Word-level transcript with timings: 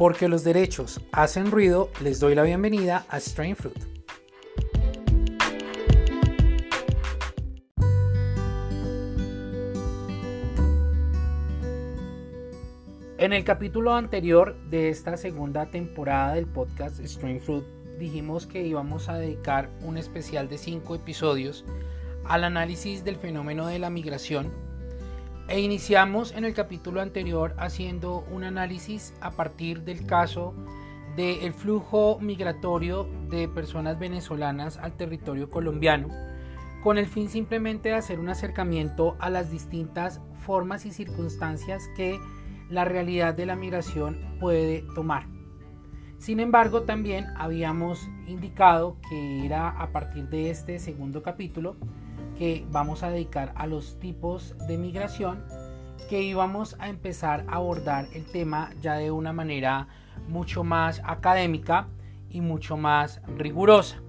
Porque 0.00 0.28
los 0.28 0.44
derechos 0.44 0.98
hacen 1.12 1.50
ruido, 1.50 1.90
les 2.02 2.20
doy 2.20 2.34
la 2.34 2.42
bienvenida 2.42 3.04
a 3.10 3.20
Strain 3.20 3.54
Fruit. 3.54 3.76
En 13.18 13.34
el 13.34 13.44
capítulo 13.44 13.92
anterior 13.92 14.56
de 14.70 14.88
esta 14.88 15.18
segunda 15.18 15.66
temporada 15.66 16.32
del 16.32 16.46
podcast 16.46 16.98
Strain 17.00 17.38
Fruit 17.38 17.66
dijimos 17.98 18.46
que 18.46 18.66
íbamos 18.66 19.10
a 19.10 19.18
dedicar 19.18 19.68
un 19.82 19.98
especial 19.98 20.48
de 20.48 20.56
cinco 20.56 20.94
episodios 20.94 21.66
al 22.24 22.44
análisis 22.44 23.04
del 23.04 23.16
fenómeno 23.16 23.66
de 23.66 23.78
la 23.78 23.90
migración 23.90 24.69
e 25.50 25.60
iniciamos 25.60 26.32
en 26.32 26.44
el 26.44 26.54
capítulo 26.54 27.00
anterior 27.00 27.54
haciendo 27.58 28.24
un 28.30 28.44
análisis 28.44 29.12
a 29.20 29.32
partir 29.32 29.82
del 29.82 30.06
caso 30.06 30.54
del 31.16 31.52
flujo 31.52 32.18
migratorio 32.20 33.08
de 33.28 33.48
personas 33.48 33.98
venezolanas 33.98 34.78
al 34.78 34.96
territorio 34.96 35.50
colombiano 35.50 36.08
con 36.84 36.98
el 36.98 37.06
fin 37.06 37.28
simplemente 37.28 37.90
de 37.90 37.96
hacer 37.96 38.20
un 38.20 38.28
acercamiento 38.28 39.16
a 39.18 39.28
las 39.28 39.50
distintas 39.50 40.20
formas 40.46 40.86
y 40.86 40.92
circunstancias 40.92 41.82
que 41.96 42.18
la 42.70 42.84
realidad 42.84 43.34
de 43.34 43.46
la 43.46 43.56
migración 43.56 44.36
puede 44.38 44.84
tomar. 44.94 45.26
Sin 46.18 46.38
embargo, 46.38 46.82
también 46.82 47.26
habíamos 47.36 48.08
indicado 48.26 48.96
que 49.08 49.44
era 49.44 49.68
a 49.68 49.90
partir 49.90 50.28
de 50.28 50.50
este 50.50 50.78
segundo 50.78 51.22
capítulo 51.22 51.76
que 52.40 52.64
vamos 52.70 53.02
a 53.02 53.10
dedicar 53.10 53.52
a 53.54 53.66
los 53.66 53.98
tipos 53.98 54.56
de 54.66 54.78
migración 54.78 55.44
que 56.08 56.22
íbamos 56.22 56.74
a 56.78 56.88
empezar 56.88 57.44
a 57.46 57.56
abordar 57.56 58.06
el 58.14 58.24
tema 58.24 58.70
ya 58.80 58.94
de 58.94 59.10
una 59.10 59.34
manera 59.34 59.88
mucho 60.26 60.64
más 60.64 61.02
académica 61.04 61.88
y 62.30 62.40
mucho 62.40 62.78
más 62.78 63.20
rigurosa, 63.36 64.00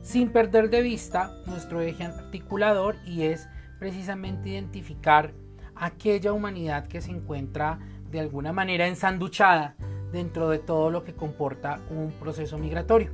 sin 0.00 0.30
perder 0.30 0.70
de 0.70 0.80
vista 0.80 1.34
nuestro 1.46 1.80
eje 1.80 2.04
articulador 2.04 2.94
y 3.04 3.22
es 3.22 3.48
precisamente 3.80 4.50
identificar 4.50 5.34
aquella 5.74 6.32
humanidad 6.32 6.86
que 6.86 7.00
se 7.00 7.10
encuentra 7.10 7.80
de 8.12 8.20
alguna 8.20 8.52
manera 8.52 8.86
ensanduchada 8.86 9.74
dentro 10.12 10.48
de 10.50 10.60
todo 10.60 10.88
lo 10.92 11.02
que 11.02 11.14
comporta 11.14 11.80
un 11.90 12.12
proceso 12.12 12.58
migratorio. 12.58 13.10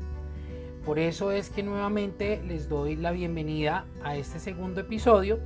Por 0.89 0.99
eso 0.99 1.33
es 1.33 1.51
que 1.51 1.63
nuevamente 1.63 2.43
les 2.47 2.67
doy 2.67 2.97
la 2.97 3.13
bienvenida 3.13 3.85
a 4.03 4.17
este 4.17 4.39
segundo 4.39 4.81
episodio 4.81 5.39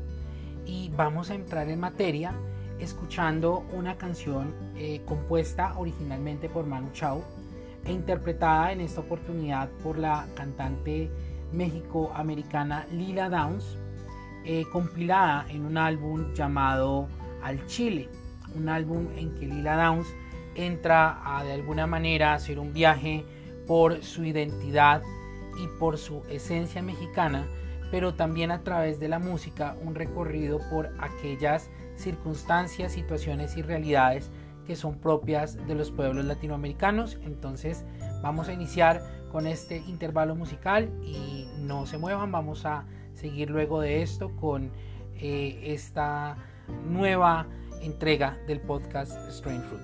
y 0.65 0.89
vamos 0.91 1.31
a 1.31 1.35
entrar 1.35 1.69
en 1.69 1.81
materia 1.81 2.33
escuchando 2.79 3.65
una 3.73 3.99
canción 3.99 4.55
eh, 4.77 5.03
compuesta 5.05 5.77
originalmente 5.77 6.49
por 6.49 6.65
Manu 6.65 6.93
Chao 6.93 7.25
e 7.85 7.91
interpretada 7.91 8.71
en 8.71 8.83
esta 8.83 9.01
oportunidad 9.01 9.69
por 9.83 9.99
la 9.99 10.29
cantante 10.37 11.11
méxico-americana 11.51 12.87
Lila 12.93 13.29
Downs, 13.29 13.77
eh, 14.45 14.63
compilada 14.71 15.45
en 15.49 15.67
un 15.67 15.77
álbum 15.77 16.33
llamado 16.35 17.09
Al 17.43 17.67
Chile 17.67 18.09
un 18.55 18.69
álbum 18.69 19.09
en 19.17 19.35
que 19.35 19.47
Lila 19.47 19.75
Downs 19.75 20.07
entra 20.55 21.21
a 21.25 21.43
de 21.43 21.53
alguna 21.55 21.89
manera 21.89 22.33
hacer 22.33 22.61
un 22.61 22.73
viaje 22.73 23.25
por 23.67 24.05
su 24.05 24.25
identidad 24.25 25.03
y 25.59 25.67
por 25.79 25.99
su 25.99 26.23
esencia 26.29 26.83
mexicana, 26.83 27.47
pero 27.91 28.15
también 28.15 28.51
a 28.51 28.63
través 28.63 28.99
de 29.01 29.09
la 29.09 29.19
música 29.19 29.77
un 29.83 29.95
recorrido 29.95 30.59
por 30.71 30.91
aquellas 30.99 31.71
circunstancias, 31.97 32.93
situaciones 32.93 33.57
y 33.57 33.63
realidades 33.63 34.31
que 34.67 34.77
son 34.77 34.99
propias 34.99 35.57
de 35.67 35.75
los 35.75 35.91
pueblos 35.91 36.25
latinoamericanos. 36.25 37.19
Entonces 37.23 37.85
vamos 38.23 38.49
a 38.49 38.53
iniciar 38.53 39.03
con 39.31 39.47
este 39.47 39.79
intervalo 39.79 40.35
musical 40.35 40.91
y 41.03 41.49
no 41.59 41.87
se 41.87 41.99
muevan, 41.99 42.31
vamos 42.33 42.65
a 42.67 42.85
seguir 43.15 43.51
luego 43.51 43.81
de 43.81 44.03
esto 44.03 44.35
con 44.37 44.71
eh, 45.17 45.61
esta 45.65 46.37
nueva 46.89 47.47
entrega 47.81 48.39
del 48.47 48.61
podcast 48.61 49.13
Strain 49.31 49.63
Fruit. 49.63 49.83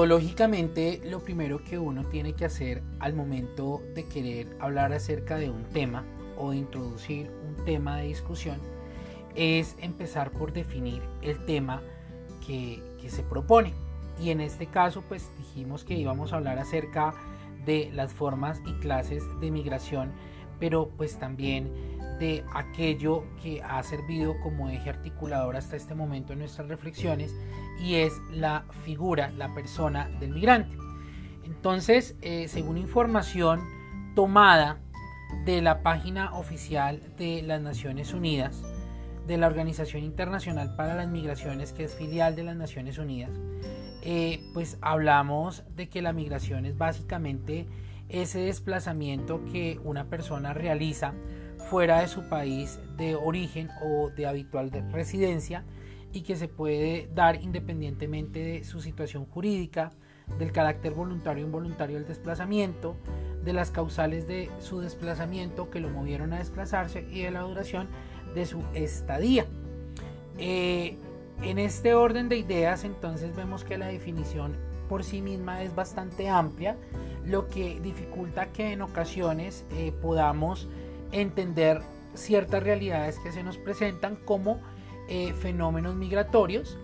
Metodológicamente 0.00 1.02
lo 1.04 1.20
primero 1.20 1.62
que 1.62 1.78
uno 1.78 2.04
tiene 2.06 2.32
que 2.32 2.46
hacer 2.46 2.82
al 3.00 3.12
momento 3.12 3.82
de 3.94 4.08
querer 4.08 4.46
hablar 4.58 4.94
acerca 4.94 5.36
de 5.36 5.50
un 5.50 5.64
tema 5.64 6.06
o 6.38 6.52
de 6.52 6.56
introducir 6.56 7.30
un 7.46 7.62
tema 7.66 7.98
de 7.98 8.06
discusión 8.06 8.58
es 9.34 9.76
empezar 9.78 10.30
por 10.30 10.54
definir 10.54 11.02
el 11.20 11.44
tema 11.44 11.82
que, 12.46 12.82
que 12.98 13.10
se 13.10 13.22
propone. 13.22 13.74
Y 14.18 14.30
en 14.30 14.40
este 14.40 14.64
caso 14.64 15.02
pues 15.06 15.28
dijimos 15.36 15.84
que 15.84 15.98
íbamos 15.98 16.32
a 16.32 16.36
hablar 16.36 16.58
acerca 16.58 17.12
de 17.66 17.90
las 17.92 18.14
formas 18.14 18.62
y 18.64 18.72
clases 18.80 19.22
de 19.38 19.50
migración, 19.50 20.12
pero 20.58 20.88
pues 20.96 21.18
también 21.18 21.70
de 22.20 22.44
aquello 22.54 23.24
que 23.42 23.62
ha 23.62 23.82
servido 23.82 24.38
como 24.40 24.68
eje 24.68 24.90
articulador 24.90 25.56
hasta 25.56 25.74
este 25.74 25.94
momento 25.94 26.34
en 26.34 26.40
nuestras 26.40 26.68
reflexiones 26.68 27.34
y 27.80 27.96
es 27.96 28.12
la 28.30 28.64
figura, 28.84 29.32
la 29.36 29.52
persona 29.54 30.08
del 30.20 30.30
migrante. 30.30 30.76
Entonces, 31.44 32.16
eh, 32.20 32.46
según 32.46 32.76
información 32.76 33.60
tomada 34.14 34.78
de 35.44 35.62
la 35.62 35.82
página 35.82 36.34
oficial 36.34 37.00
de 37.16 37.42
las 37.42 37.60
Naciones 37.62 38.12
Unidas, 38.12 38.62
de 39.26 39.38
la 39.38 39.46
Organización 39.46 40.04
Internacional 40.04 40.76
para 40.76 40.94
las 40.94 41.08
Migraciones, 41.08 41.72
que 41.72 41.84
es 41.84 41.94
filial 41.94 42.36
de 42.36 42.44
las 42.44 42.56
Naciones 42.56 42.98
Unidas, 42.98 43.30
eh, 44.02 44.42
pues 44.52 44.76
hablamos 44.82 45.64
de 45.74 45.88
que 45.88 46.02
la 46.02 46.12
migración 46.12 46.66
es 46.66 46.76
básicamente 46.76 47.66
ese 48.10 48.40
desplazamiento 48.40 49.42
que 49.44 49.80
una 49.84 50.04
persona 50.04 50.52
realiza 50.52 51.14
fuera 51.70 52.00
de 52.00 52.08
su 52.08 52.28
país 52.28 52.80
de 52.96 53.14
origen 53.14 53.68
o 53.80 54.10
de 54.10 54.26
habitual 54.26 54.72
residencia 54.90 55.64
y 56.12 56.22
que 56.22 56.34
se 56.34 56.48
puede 56.48 57.08
dar 57.14 57.40
independientemente 57.40 58.40
de 58.40 58.64
su 58.64 58.80
situación 58.80 59.24
jurídica, 59.24 59.92
del 60.36 60.50
carácter 60.50 60.94
voluntario 60.94 61.44
o 61.44 61.46
involuntario 61.46 61.96
del 61.96 62.08
desplazamiento, 62.08 62.96
de 63.44 63.52
las 63.52 63.70
causales 63.70 64.26
de 64.26 64.50
su 64.58 64.80
desplazamiento 64.80 65.70
que 65.70 65.78
lo 65.78 65.90
movieron 65.90 66.32
a 66.32 66.38
desplazarse 66.38 67.06
y 67.08 67.22
de 67.22 67.30
la 67.30 67.42
duración 67.42 67.86
de 68.34 68.46
su 68.46 68.64
estadía. 68.74 69.46
Eh, 70.38 70.96
en 71.42 71.58
este 71.60 71.94
orden 71.94 72.28
de 72.28 72.36
ideas 72.36 72.82
entonces 72.82 73.36
vemos 73.36 73.62
que 73.62 73.78
la 73.78 73.86
definición 73.86 74.56
por 74.88 75.04
sí 75.04 75.22
misma 75.22 75.62
es 75.62 75.72
bastante 75.72 76.28
amplia, 76.28 76.76
lo 77.24 77.46
que 77.46 77.78
dificulta 77.78 78.46
que 78.46 78.72
en 78.72 78.82
ocasiones 78.82 79.64
eh, 79.76 79.92
podamos 80.02 80.68
entender 81.12 81.82
ciertas 82.14 82.62
realidades 82.62 83.18
que 83.18 83.32
se 83.32 83.42
nos 83.42 83.56
presentan 83.56 84.16
como 84.16 84.60
eh, 85.08 85.32
fenómenos 85.34 85.94
migratorios, 85.96 86.78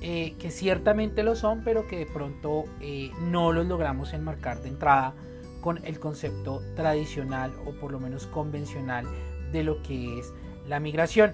eh, 0.00 0.34
que 0.38 0.50
ciertamente 0.50 1.22
lo 1.22 1.34
son, 1.34 1.62
pero 1.64 1.86
que 1.86 1.98
de 1.98 2.06
pronto 2.06 2.64
eh, 2.80 3.10
no 3.22 3.52
los 3.52 3.66
logramos 3.66 4.12
enmarcar 4.12 4.62
de 4.62 4.68
entrada 4.68 5.14
con 5.60 5.84
el 5.84 5.98
concepto 5.98 6.62
tradicional 6.76 7.52
o 7.66 7.72
por 7.72 7.90
lo 7.90 7.98
menos 7.98 8.26
convencional 8.26 9.06
de 9.52 9.64
lo 9.64 9.82
que 9.82 10.18
es 10.18 10.32
la 10.68 10.80
migración. 10.80 11.32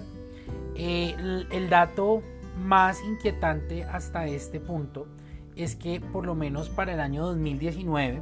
El, 0.75 1.47
el 1.51 1.69
dato 1.69 2.21
más 2.57 3.01
inquietante 3.03 3.83
hasta 3.83 4.25
este 4.27 4.59
punto 4.59 5.07
es 5.55 5.75
que 5.75 6.01
por 6.01 6.25
lo 6.25 6.35
menos 6.35 6.69
para 6.69 6.93
el 6.93 6.99
año 6.99 7.25
2019 7.25 8.21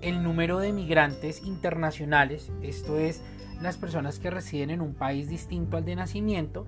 el 0.00 0.22
número 0.22 0.58
de 0.58 0.72
migrantes 0.72 1.42
internacionales, 1.42 2.50
esto 2.60 2.98
es 2.98 3.22
las 3.62 3.78
personas 3.78 4.18
que 4.18 4.30
residen 4.30 4.70
en 4.70 4.80
un 4.80 4.94
país 4.94 5.28
distinto 5.28 5.76
al 5.76 5.84
de 5.84 5.96
nacimiento, 5.96 6.66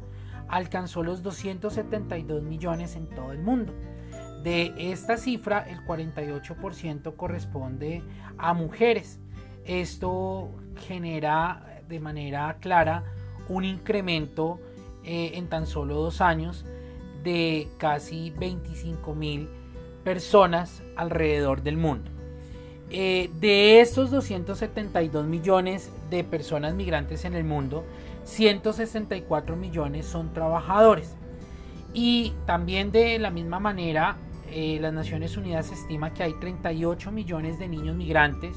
alcanzó 0.49 1.03
los 1.03 1.23
272 1.23 2.43
millones 2.43 2.97
en 2.97 3.09
todo 3.09 3.33
el 3.33 3.39
mundo. 3.39 3.75
De 4.43 4.75
esta 4.77 5.17
cifra, 5.17 5.61
el 5.61 5.85
48% 5.85 7.17
corresponde 7.17 8.03
a 8.37 8.53
mujeres. 8.53 9.19
Esto 9.65 10.51
genera 10.77 11.83
de 11.89 12.01
manera 12.01 12.59
clara 12.61 13.05
un 13.49 13.65
incremento 13.65 14.61
eh, 15.03 15.33
en 15.35 15.49
tan 15.49 15.67
solo 15.67 15.97
dos 15.97 16.21
años 16.21 16.65
de 17.23 17.69
casi 17.79 18.31
25 18.31 19.15
mil 19.15 19.49
personas 20.05 20.83
alrededor 20.97 21.63
del 21.63 21.79
mundo. 21.79 22.14
Eh, 22.91 23.31
de 23.41 23.81
estos 23.81 24.11
272 24.11 25.27
millones 25.27 25.91
de 26.11 26.23
personas 26.23 26.75
migrantes 26.75 27.25
en 27.25 27.35
el 27.35 27.45
mundo, 27.45 27.85
164 28.25 29.57
millones 29.57 30.07
son 30.07 30.33
trabajadores. 30.33 31.17
Y 31.93 32.35
también 32.47 32.93
de 32.93 33.19
la 33.19 33.31
misma 33.31 33.59
manera, 33.59 34.17
eh, 34.51 34.79
las 34.81 34.93
Naciones 34.93 35.37
Unidas 35.37 35.73
estima 35.73 36.13
que 36.13 36.23
hay 36.23 36.35
38 36.35 37.11
millones 37.11 37.59
de 37.59 37.69
niños 37.69 37.97
migrantes 37.97 38.57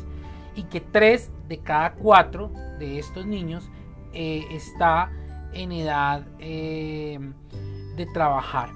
y 0.55 0.63
que 0.63 0.81
3 0.81 1.31
de 1.47 1.59
cada 1.59 1.93
4 1.93 2.51
de 2.79 2.99
estos 2.99 3.25
niños 3.25 3.69
eh, 4.13 4.43
está 4.51 5.11
en 5.53 5.71
edad 5.71 6.25
de 6.37 8.05
trabajar. 8.13 8.69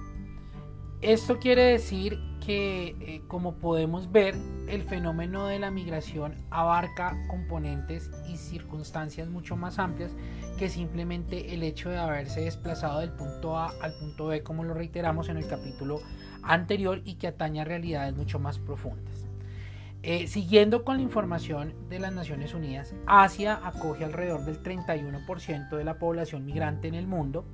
Esto 1.01 1.37
quiere 1.37 1.63
decir 1.63 2.19
que, 2.45 2.95
eh, 2.99 3.21
como 3.27 3.55
podemos 3.55 4.11
ver, 4.11 4.35
el 4.67 4.83
fenómeno 4.83 5.47
de 5.47 5.59
la 5.59 5.71
migración 5.71 6.35
abarca 6.49 7.17
componentes 7.27 8.09
y 8.27 8.37
circunstancias 8.37 9.29
mucho 9.29 9.55
más 9.55 9.79
amplias 9.79 10.11
que 10.57 10.69
simplemente 10.69 11.53
el 11.53 11.63
hecho 11.63 11.89
de 11.89 11.97
haberse 11.97 12.41
desplazado 12.41 12.99
del 12.99 13.11
punto 13.11 13.57
A 13.57 13.71
al 13.81 13.93
punto 13.93 14.27
B, 14.27 14.43
como 14.43 14.63
lo 14.63 14.73
reiteramos 14.73 15.29
en 15.29 15.37
el 15.37 15.47
capítulo 15.47 16.01
anterior, 16.43 17.01
y 17.05 17.15
que 17.15 17.27
atañe 17.27 17.61
a 17.61 17.65
realidades 17.65 18.15
mucho 18.15 18.39
más 18.39 18.59
profundas. 18.59 19.27
Eh, 20.03 20.25
siguiendo 20.25 20.83
con 20.83 20.97
la 20.97 21.03
información 21.03 21.75
de 21.89 21.99
las 21.99 22.11
Naciones 22.11 22.55
Unidas, 22.55 22.95
Asia 23.05 23.59
acoge 23.63 24.03
alrededor 24.03 24.43
del 24.45 24.63
31% 24.63 25.77
de 25.77 25.83
la 25.83 25.99
población 25.99 26.43
migrante 26.43 26.87
en 26.87 26.95
el 26.95 27.05
mundo, 27.05 27.45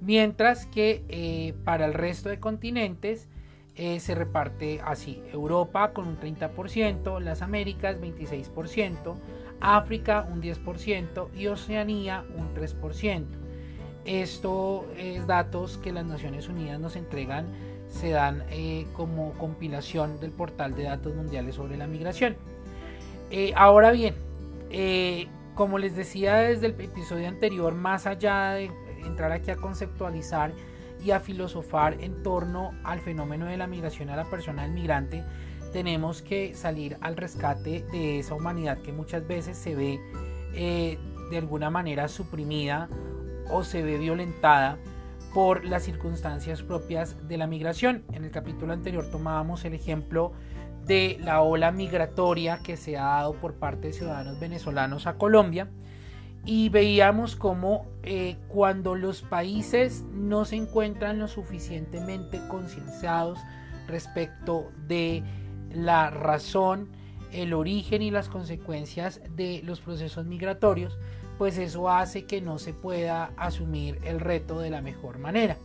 mientras 0.00 0.64
que 0.64 1.04
eh, 1.08 1.54
para 1.64 1.84
el 1.84 1.92
resto 1.92 2.30
de 2.30 2.40
continentes 2.40 3.28
eh, 3.76 4.00
se 4.00 4.14
reparte 4.14 4.80
así, 4.84 5.22
Europa 5.32 5.92
con 5.92 6.06
un 6.08 6.18
30%, 6.18 7.20
las 7.20 7.40
Américas 7.42 8.00
26%, 8.00 9.16
África 9.60 10.26
un 10.30 10.42
10% 10.42 11.28
y 11.34 11.46
Oceanía 11.46 12.24
un 12.36 12.52
3%. 12.54 13.24
Esto 14.04 14.86
es 14.96 15.26
datos 15.26 15.78
que 15.78 15.92
las 15.92 16.04
Naciones 16.04 16.48
Unidas 16.48 16.80
nos 16.80 16.96
entregan, 16.96 17.46
se 17.88 18.10
dan 18.10 18.44
eh, 18.50 18.86
como 18.94 19.32
compilación 19.34 20.18
del 20.20 20.32
portal 20.32 20.74
de 20.74 20.84
datos 20.84 21.14
mundiales 21.14 21.54
sobre 21.54 21.76
la 21.76 21.86
migración. 21.86 22.36
Eh, 23.30 23.52
ahora 23.54 23.92
bien, 23.92 24.14
como 25.54 25.78
les 25.78 25.94
decía 25.94 26.36
desde 26.36 26.66
el 26.66 26.80
episodio 26.80 27.28
anterior, 27.28 27.74
más 27.74 28.06
allá 28.06 28.52
de 28.52 28.70
entrar 29.04 29.32
aquí 29.32 29.50
a 29.50 29.56
conceptualizar 29.56 30.52
y 31.02 31.12
a 31.12 31.20
filosofar 31.20 31.96
en 32.00 32.22
torno 32.22 32.72
al 32.84 33.00
fenómeno 33.00 33.46
de 33.46 33.56
la 33.56 33.66
migración 33.66 34.10
a 34.10 34.16
la 34.16 34.24
persona 34.24 34.62
del 34.62 34.72
migrante, 34.72 35.24
tenemos 35.72 36.22
que 36.22 36.54
salir 36.54 36.96
al 37.00 37.16
rescate 37.16 37.84
de 37.92 38.18
esa 38.18 38.34
humanidad 38.34 38.78
que 38.78 38.92
muchas 38.92 39.26
veces 39.26 39.56
se 39.56 39.74
ve 39.74 40.00
eh, 40.54 40.98
de 41.30 41.38
alguna 41.38 41.70
manera 41.70 42.08
suprimida 42.08 42.88
o 43.50 43.64
se 43.64 43.82
ve 43.82 43.98
violentada 43.98 44.78
por 45.32 45.64
las 45.64 45.84
circunstancias 45.84 46.62
propias 46.62 47.16
de 47.28 47.38
la 47.38 47.46
migración. 47.46 48.02
En 48.12 48.24
el 48.24 48.30
capítulo 48.30 48.72
anterior 48.72 49.10
tomábamos 49.10 49.64
el 49.64 49.74
ejemplo 49.74 50.32
de 50.86 51.18
la 51.20 51.42
ola 51.42 51.70
migratoria 51.70 52.60
que 52.64 52.76
se 52.76 52.98
ha 52.98 53.04
dado 53.04 53.34
por 53.34 53.54
parte 53.54 53.88
de 53.88 53.92
ciudadanos 53.92 54.40
venezolanos 54.40 55.06
a 55.06 55.16
Colombia 55.16 55.68
y 56.44 56.68
veíamos 56.70 57.36
cómo 57.36 57.86
eh, 58.02 58.36
cuando 58.48 58.94
los 58.94 59.22
países 59.22 60.02
no 60.12 60.44
se 60.44 60.56
encuentran 60.56 61.18
lo 61.18 61.28
suficientemente 61.28 62.40
concienciados 62.48 63.38
respecto 63.86 64.70
de 64.86 65.22
la 65.72 66.10
razón, 66.10 66.88
el 67.32 67.52
origen 67.52 68.02
y 68.02 68.10
las 68.10 68.28
consecuencias 68.28 69.20
de 69.36 69.62
los 69.64 69.80
procesos 69.80 70.26
migratorios, 70.26 70.98
pues 71.38 71.58
eso 71.58 71.88
hace 71.88 72.24
que 72.24 72.40
no 72.40 72.58
se 72.58 72.72
pueda 72.72 73.32
asumir 73.36 73.98
el 74.04 74.20
reto 74.20 74.58
de 74.58 74.70
la 74.70 74.82
mejor 74.82 75.18
manera. 75.18 75.56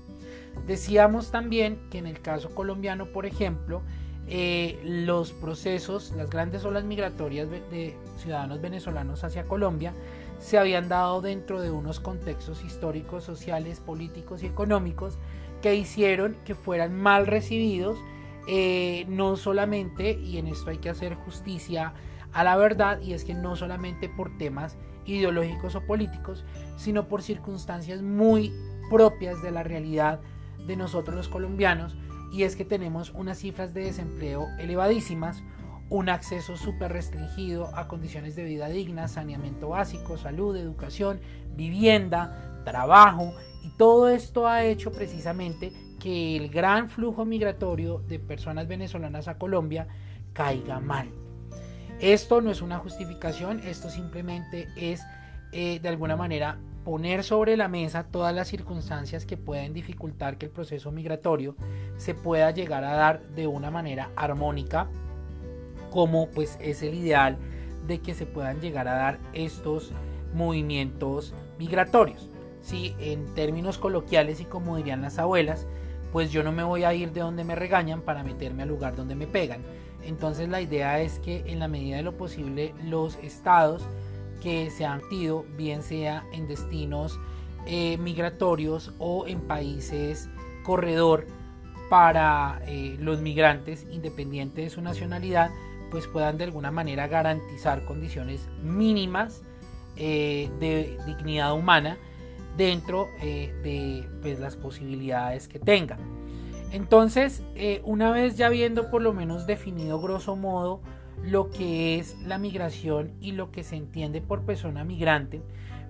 Decíamos 0.68 1.32
también 1.32 1.80
que 1.90 1.98
en 1.98 2.08
el 2.08 2.22
caso 2.22 2.54
colombiano, 2.54 3.08
por 3.08 3.26
ejemplo, 3.26 3.82
eh, 4.28 4.80
los 4.84 5.32
procesos, 5.32 6.14
las 6.16 6.30
grandes 6.30 6.66
olas 6.66 6.84
migratorias 6.84 7.50
de 7.50 7.96
ciudadanos 8.18 8.62
venezolanos 8.62 9.24
hacia 9.24 9.46
Colombia, 9.46 9.94
se 10.40 10.58
habían 10.58 10.90
dado 10.90 11.22
dentro 11.22 11.62
de 11.62 11.72
unos 11.72 12.00
contextos 12.00 12.64
históricos, 12.64 13.24
sociales, 13.24 13.80
políticos 13.80 14.44
y 14.44 14.48
económicos 14.48 15.18
que 15.62 15.76
hicieron 15.76 16.38
que 16.46 16.56
fueran 16.56 16.96
mal 16.96 17.28
recibidos, 17.28 17.98
eh, 18.48 19.06
no 19.08 19.36
solamente, 19.36 20.12
y 20.12 20.38
en 20.38 20.48
esto 20.48 20.70
hay 20.70 20.78
que 20.78 20.90
hacer 20.90 21.16
justicia 21.16 21.94
a 22.32 22.44
la 22.44 22.58
verdad, 22.58 23.00
y 23.02 23.14
es 23.14 23.24
que 23.24 23.34
no 23.34 23.56
solamente 23.56 24.10
por 24.10 24.38
temas 24.38 24.78
ideológicos 25.06 25.76
o 25.76 25.86
políticos, 25.86 26.46
sino 26.76 27.08
por 27.08 27.24
circunstancias 27.24 28.02
muy 28.02 28.54
propias 28.90 29.42
de 29.42 29.52
la 29.52 29.64
realidad 29.64 30.20
de 30.68 30.76
nosotros 30.76 31.16
los 31.16 31.30
colombianos, 31.30 31.96
y 32.32 32.44
es 32.44 32.56
que 32.56 32.66
tenemos 32.66 33.12
unas 33.12 33.40
cifras 33.40 33.74
de 33.74 33.86
desempleo 33.86 34.46
elevadísimas, 34.60 35.44
un 35.96 36.10
acceso 36.10 36.58
súper 36.58 36.92
restringido 36.92 37.70
a 37.74 37.88
condiciones 37.88 38.36
de 38.36 38.44
vida 38.44 38.68
dignas, 38.68 39.14
saneamiento 39.14 39.70
básico, 39.70 40.18
salud, 40.18 40.56
educación, 40.58 41.22
vivienda, 41.56 42.62
trabajo, 42.66 43.34
y 43.64 43.70
todo 43.78 44.10
esto 44.10 44.46
ha 44.46 44.66
hecho 44.66 44.92
precisamente 44.92 45.72
que 45.98 46.36
el 46.36 46.50
gran 46.50 46.90
flujo 46.90 47.24
migratorio 47.24 48.00
de 48.10 48.20
personas 48.20 48.68
venezolanas 48.68 49.30
a 49.30 49.38
Colombia 49.38 49.88
caiga 50.34 50.82
mal. 50.82 51.08
Esto 52.02 52.42
no 52.42 52.52
es 52.52 52.62
una 52.62 52.80
justificación, 52.80 53.62
esto 53.62 53.90
simplemente 53.90 54.68
es 54.76 55.02
eh, 55.54 55.80
de 55.80 55.88
alguna 55.88 56.18
manera 56.18 56.60
poner 56.84 57.24
sobre 57.24 57.56
la 57.56 57.70
mesa 57.70 58.04
todas 58.04 58.36
las 58.36 58.50
circunstancias 58.50 59.26
que 59.26 59.38
pueden 59.38 59.74
dificultar 59.74 60.38
que 60.38 60.48
el 60.48 60.52
proceso 60.52 60.92
migratorio 60.92 61.56
se 61.96 62.14
pueda 62.14 62.52
llegar 62.52 62.84
a 62.84 62.96
dar 62.96 63.22
de 63.30 63.48
una 63.48 63.72
manera 63.72 64.12
armónica, 64.18 64.90
como 65.96 66.28
pues 66.28 66.58
es 66.60 66.84
el 66.84 66.94
ideal 66.94 67.38
de 67.88 68.00
que 68.00 68.14
se 68.14 68.26
puedan 68.26 68.60
llegar 68.60 68.90
a 68.90 68.96
dar 68.96 69.18
estos 69.32 69.94
movimientos 70.34 71.34
migratorios. 71.58 72.30
Si 72.60 72.94
en 73.00 73.34
términos 73.34 73.78
coloquiales 73.78 74.42
y 74.42 74.44
como 74.44 74.76
dirían 74.76 75.02
las 75.02 75.20
abuelas, 75.20 75.66
pues 76.12 76.34
yo 76.34 76.44
no 76.44 76.52
me 76.52 76.64
voy 76.64 76.84
a 76.84 76.94
ir 76.94 77.14
de 77.14 77.22
donde 77.22 77.46
me 77.46 77.56
regañan 77.56 78.02
para 78.02 78.24
meterme 78.26 78.64
al 78.64 78.70
lugar 78.70 78.98
donde 78.98 79.16
me 79.16 79.26
pegan. 79.26 79.62
Entonces 80.04 80.50
la 80.50 80.60
idea 80.60 81.00
es 81.00 81.20
que 81.20 81.46
en 81.48 81.60
la 81.60 81.70
medida 81.70 81.96
de 81.96 82.04
lo 82.04 82.18
posible 82.18 82.76
los 82.84 83.16
estados 83.20 83.88
que 84.44 84.72
se 84.72 84.86
han 84.86 85.00
tido, 85.08 85.46
bien 85.56 85.82
sea 85.82 86.26
en 86.34 86.50
destinos 86.50 87.18
eh, 87.68 87.98
migratorios 88.00 88.92
o 89.00 89.28
en 89.28 89.40
países 89.40 90.30
corredor 90.66 91.26
para 91.90 92.60
eh, 92.68 92.98
los 93.00 93.22
migrantes, 93.22 93.88
independiente 93.90 94.64
de 94.64 94.70
su 94.70 94.82
nacionalidad, 94.82 95.52
pues 95.96 96.08
puedan 96.08 96.38
de 96.38 96.44
alguna 96.44 96.72
manera 96.72 97.08
garantizar 97.08 97.86
condiciones 97.86 98.50
mínimas 98.62 99.44
eh, 99.96 100.52
de 100.60 100.98
dignidad 101.06 101.54
humana 101.54 101.98
dentro 102.58 103.08
eh, 103.22 103.54
de 103.64 104.06
pues, 104.22 104.42
las 104.42 104.58
posibilidades 104.58 105.48
que 105.48 105.58
tenga. 105.58 105.98
Entonces, 106.74 107.44
eh, 107.56 107.80
una 107.86 108.12
vez 108.12 108.36
ya 108.36 108.50
viendo 108.50 108.92
por 108.92 109.04
lo 109.04 109.14
menos 109.14 109.48
definido 109.48 110.02
grosso 110.02 110.36
modo 110.36 110.82
lo 111.24 111.50
que 111.50 111.98
es 111.98 112.20
la 112.24 112.40
migración 112.40 113.14
y 113.22 113.32
lo 113.32 113.50
que 113.52 113.64
se 113.64 113.78
entiende 113.78 114.20
por 114.20 114.44
persona 114.44 114.84
migrante, 114.84 115.42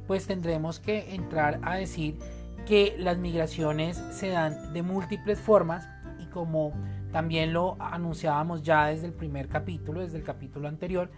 pues 0.06 0.28
tendremos 0.28 0.80
que 0.80 1.16
entrar 1.16 1.60
a 1.64 1.78
decir 1.78 2.20
que 2.68 2.96
las 3.00 3.18
migraciones 3.18 4.00
se 4.12 4.28
dan 4.28 4.72
de 4.72 4.84
múltiples 4.84 5.40
formas 5.40 5.90
como 6.36 6.74
también 7.14 7.54
lo 7.54 7.78
anunciábamos 7.80 8.62
ya 8.62 8.88
desde 8.88 9.08
el 9.08 9.14
primer 9.14 9.48
capítulo, 9.48 10.02
desde 10.02 10.18
el 10.18 10.26
capítulo 10.26 10.68
anterior, 10.68 11.10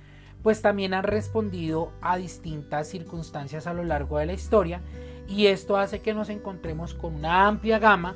pues 0.43 0.61
también 0.61 0.93
han 0.93 1.05
respondido 1.05 1.91
a 2.01 2.17
distintas 2.17 2.87
circunstancias 2.87 3.65
a 3.65 3.73
lo 3.73 3.83
largo 3.83 4.19
de 4.19 4.27
la 4.27 4.33
historia 4.33 4.79
y 5.27 5.47
esto 5.47 5.75
hace 5.75 6.01
que 6.01 6.13
nos 6.13 6.29
encontremos 6.29 6.93
con 6.93 7.15
una 7.15 7.47
amplia 7.47 7.79
gama 7.79 8.15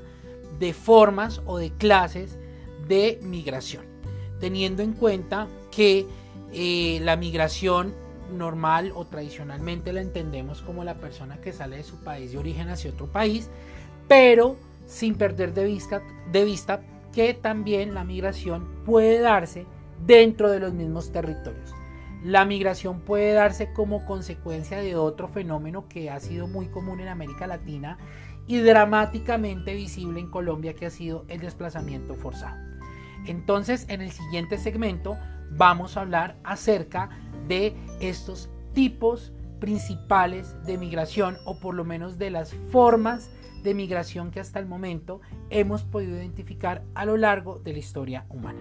de 0.60 0.74
formas 0.74 1.41
o 1.48 1.58
de 1.58 1.72
clases 1.72 2.38
de 2.88 3.20
migración, 3.24 3.86
teniendo 4.39 4.84
en 4.84 4.93
cuenta 4.93 5.48
que 5.72 6.05
eh, 6.53 7.00
la 7.01 7.15
migración 7.15 7.96
normal 8.31 8.91
o 8.93 9.05
tradicionalmente 9.05 9.91
la 9.91 10.01
entendemos 10.01 10.62
como 10.62 10.84
la 10.84 10.93
persona 10.93 11.41
que 11.41 11.51
sale 11.51 11.77
de 11.77 11.84
su 11.84 11.96
país 12.03 12.31
de 12.31 12.38
origen 12.38 12.70
hacia 12.70 12.91
otro 12.91 13.08
país, 13.08 13.50
pero 14.08 14.55
sin 14.86 15.15
perder 15.15 15.55
de 15.55 15.65
vista, 15.65 16.03
de 16.31 16.46
vista 16.46 16.81
que 17.13 17.34
también 17.34 17.94
la 17.94 18.03
migración 18.03 18.84
puede 18.86 19.20
darse 19.20 19.65
dentro 20.06 20.50
de 20.50 20.60
los 20.60 20.74
mismos 20.74 21.12
territorios. 21.12 21.74
La 22.24 22.46
migración 22.46 23.01
puede 23.01 23.34
darse 23.34 23.74
como 23.74 24.06
consecuencia 24.06 24.80
de 24.80 24.96
otro 24.96 25.27
fenómeno 25.27 25.88
que 25.88 26.10
ha 26.10 26.20
sido 26.20 26.48
muy 26.48 26.68
común 26.68 27.00
en 27.00 27.08
América 27.08 27.48
Latina 27.48 27.98
y 28.46 28.60
dramáticamente 28.60 29.74
visible 29.74 30.20
en 30.20 30.30
Colombia 30.30 30.75
que 30.75 30.86
ha 30.86 30.91
sido 30.91 31.25
el 31.30 31.39
desplazamiento 31.39 32.15
forzado. 32.15 32.58
Entonces, 33.25 33.86
en 33.89 34.01
el 34.01 34.12
siguiente 34.12 34.58
segmento 34.58 35.18
vamos 35.51 35.98
a 35.98 36.01
hablar 36.01 36.38
acerca 36.44 37.10
de 37.48 37.75
estos 38.00 38.50
tipos 38.74 39.34
principales 39.60 40.56
de 40.65 40.77
migración 40.77 41.38
o 41.46 41.60
por 41.60 41.75
lo 41.75 41.86
menos 41.86 42.18
de 42.18 42.32
las 42.32 42.53
formas 42.72 43.30
de 43.63 43.74
migración 43.74 44.32
que 44.32 44.39
hasta 44.39 44.60
el 44.60 44.65
momento 44.65 45.22
hemos 45.50 45.84
podido 45.84 46.15
identificar 46.15 46.84
a 46.96 47.06
lo 47.06 47.18
largo 47.18 47.60
de 47.60 47.74
la 47.74 47.80
historia 47.80 48.25
humana. 48.30 48.60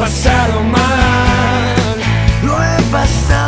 pasado 0.00 0.62
mal, 0.62 1.98
lo 2.42 2.54
he 2.64 2.82
pasado 2.90 3.39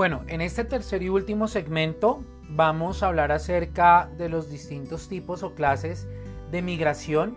Bueno, 0.00 0.22
en 0.28 0.40
este 0.40 0.64
tercer 0.64 1.02
y 1.02 1.10
último 1.10 1.46
segmento 1.46 2.24
vamos 2.48 3.02
a 3.02 3.08
hablar 3.08 3.32
acerca 3.32 4.08
de 4.16 4.30
los 4.30 4.48
distintos 4.48 5.10
tipos 5.10 5.42
o 5.42 5.54
clases 5.54 6.08
de 6.50 6.62
migración. 6.62 7.36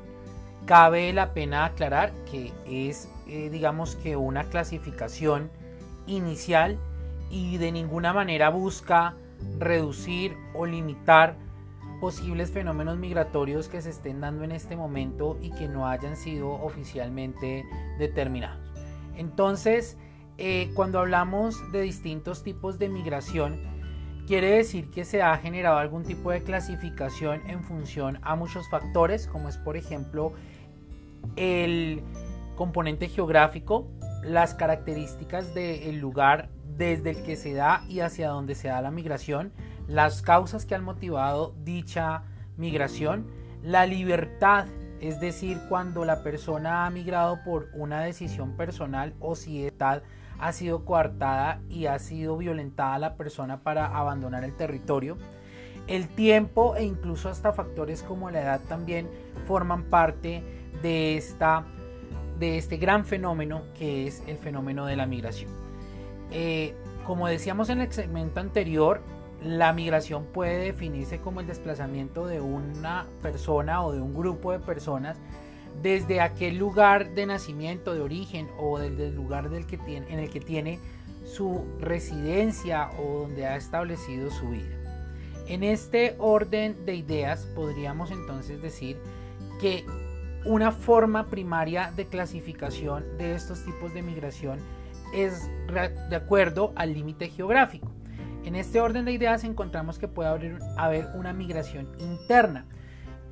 Cabe 0.66 1.12
la 1.12 1.34
pena 1.34 1.66
aclarar 1.66 2.14
que 2.32 2.54
es, 2.66 3.10
eh, 3.28 3.50
digamos 3.50 3.98
que 3.98 4.16
una 4.16 4.46
clasificación 4.46 5.52
inicial 6.08 6.78
y 7.30 7.58
de 7.58 7.74
ninguna 7.74 8.14
manera 8.14 8.48
busca 8.48 9.14
reducir 9.60 10.38
o 10.56 10.66
limitar 10.66 11.36
posibles 12.00 12.50
fenómenos 12.52 12.98
migratorios 12.98 13.68
que 13.68 13.82
se 13.82 13.90
estén 13.90 14.22
dando 14.22 14.46
en 14.46 14.54
este 14.54 14.78
momento 14.78 15.38
y 15.42 15.52
que 15.52 15.68
no 15.68 15.86
hayan 15.86 16.16
sido 16.16 16.54
oficialmente 16.54 17.66
determinados. 18.00 18.58
Entonces, 19.18 19.98
eh, 20.38 20.72
cuando 20.74 21.00
hablamos 21.00 21.72
de 21.72 21.82
distintos 21.82 22.44
tipos 22.44 22.80
de 22.80 22.90
migración, 22.90 23.60
quiere 24.26 24.52
decir 24.52 24.90
que 24.90 25.06
se 25.06 25.22
ha 25.22 25.38
generado 25.38 25.78
algún 25.78 26.04
tipo 26.04 26.32
de 26.32 26.44
clasificación 26.44 27.42
en 27.48 27.64
función 27.64 28.20
a 28.22 28.36
muchos 28.36 28.70
factores, 28.70 29.28
como 29.28 29.50
es 29.50 29.58
por 29.58 29.78
ejemplo 29.78 30.34
el 31.36 32.02
componente 32.56 33.10
geográfico, 33.10 33.88
las 34.24 34.54
características 34.54 35.54
del 35.54 36.00
lugar 36.00 36.50
desde 36.78 37.12
el 37.12 37.24
que 37.24 37.36
se 37.36 37.54
da 37.54 37.84
y 37.88 38.00
hacia 38.00 38.30
donde 38.30 38.56
se 38.56 38.70
da 38.70 38.82
la 38.82 38.92
migración, 38.92 39.52
las 39.88 40.22
causas 40.22 40.66
que 40.66 40.76
han 40.76 40.84
motivado 40.84 41.54
dicha 41.64 42.24
migración, 42.58 43.28
la 43.62 43.86
libertad, 43.86 44.68
es 45.00 45.20
decir, 45.20 45.60
cuando 45.70 46.06
la 46.06 46.24
persona 46.24 46.86
ha 46.86 46.90
migrado 46.90 47.44
por 47.44 47.70
una 47.74 48.02
decisión 48.02 48.56
personal 48.56 49.14
o 49.20 49.36
si 49.36 49.66
está 49.66 50.02
ha 50.44 50.52
sido 50.52 50.84
coartada 50.84 51.62
y 51.70 51.86
ha 51.86 51.98
sido 52.00 52.36
violentada 52.38 53.00
la 53.00 53.16
persona 53.16 53.62
para 53.62 53.86
abandonar 53.86 54.44
el 54.44 54.54
territorio. 54.54 55.18
El 55.88 56.10
tiempo 56.10 56.76
e 56.76 56.84
incluso 56.84 57.30
hasta 57.30 57.54
factores 57.54 58.04
como 58.04 58.30
la 58.30 58.42
edad 58.42 58.62
también 58.68 59.10
forman 59.48 59.84
parte 59.84 60.44
de, 60.82 61.16
esta, 61.16 61.66
de 62.40 62.58
este 62.58 62.76
gran 62.76 63.06
fenómeno 63.06 63.62
que 63.78 64.06
es 64.06 64.22
el 64.28 64.38
fenómeno 64.38 64.86
de 64.86 64.98
la 64.98 65.06
migración. 65.06 65.50
Eh, 66.32 66.76
como 67.08 67.28
decíamos 67.28 67.70
en 67.70 67.80
el 67.80 67.92
segmento 67.94 68.42
anterior, 68.42 69.02
la 69.42 69.72
migración 69.72 70.26
puede 70.26 70.58
definirse 70.58 71.20
como 71.20 71.40
el 71.40 71.48
desplazamiento 71.48 72.28
de 72.28 72.42
una 72.42 73.06
persona 73.22 73.82
o 73.86 73.94
de 73.94 74.02
un 74.02 74.14
grupo 74.14 74.52
de 74.52 74.60
personas 74.60 75.18
desde 75.82 76.22
aquel 76.22 76.58
lugar 76.58 77.14
de 77.14 77.26
nacimiento, 77.26 77.94
de 77.94 78.02
origen 78.02 78.48
o 78.58 78.80
desde 78.80 79.08
el 79.08 79.16
lugar 79.16 79.50
del 79.50 79.66
que 79.66 79.78
tiene, 79.78 80.12
en 80.12 80.20
el 80.20 80.30
que 80.30 80.40
tiene 80.40 80.80
su 81.26 81.66
residencia 81.80 82.90
o 83.00 83.22
donde 83.22 83.46
ha 83.46 83.56
establecido 83.56 84.30
su 84.30 84.50
vida. 84.50 84.78
En 85.48 85.64
este 85.64 86.16
orden 86.20 86.86
de 86.86 86.96
ideas 86.96 87.46
podríamos 87.56 88.12
entonces 88.12 88.62
decir 88.62 88.98
que 89.60 89.86
una 90.46 90.72
forma 90.72 91.28
primaria 91.28 91.92
de 91.96 92.06
clasificación 92.06 93.18
de 93.18 93.36
estos 93.36 93.64
tipos 93.64 93.94
de 93.94 94.02
migración 94.02 94.60
es 95.14 95.50
de 96.10 96.16
acuerdo 96.16 96.74
al 96.76 96.94
límite 96.94 97.30
geográfico. 97.30 97.92
En 98.46 98.56
este 98.56 98.82
orden 98.82 99.06
de 99.06 99.14
ideas 99.14 99.44
encontramos 99.44 100.00
que 100.00 100.08
puede 100.08 100.30
haber, 100.30 100.60
haber 100.78 101.08
una 101.16 101.32
migración 101.34 101.90
interna, 102.00 102.66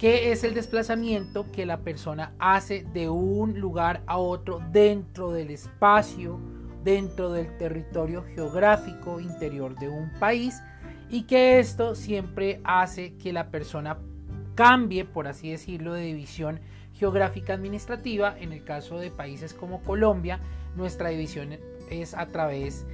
que 0.02 0.32
es 0.32 0.44
el 0.44 0.56
desplazamiento 0.56 1.46
que 1.52 1.64
la 1.64 1.82
persona 1.82 2.34
hace 2.40 2.84
de 2.92 3.08
un 3.08 3.60
lugar 3.60 4.02
a 4.08 4.18
otro 4.18 4.60
dentro 4.72 5.32
del 5.32 5.52
espacio, 5.52 6.40
dentro 6.84 7.32
del 7.32 7.56
territorio 7.60 8.24
geográfico 8.24 9.20
interior 9.20 9.76
de 9.78 9.90
un 9.90 10.10
país 10.20 10.60
y 11.08 11.26
que 11.28 11.60
esto 11.60 11.94
siempre 11.94 12.62
hace 12.64 13.14
que 13.18 13.32
la 13.32 13.52
persona 13.52 14.00
cambie, 14.56 15.06
por 15.06 15.28
así 15.28 15.52
decirlo, 15.52 15.94
de 15.94 16.02
división 16.02 16.62
geográfica 16.96 17.54
administrativa. 17.54 18.36
En 18.40 18.54
el 18.54 18.64
caso 18.64 18.98
de 18.98 19.12
países 19.12 19.54
como 19.54 19.84
Colombia, 19.84 20.40
nuestra 20.76 21.10
división 21.10 21.60
es 21.92 22.16
a 22.16 22.26
través 22.26 22.88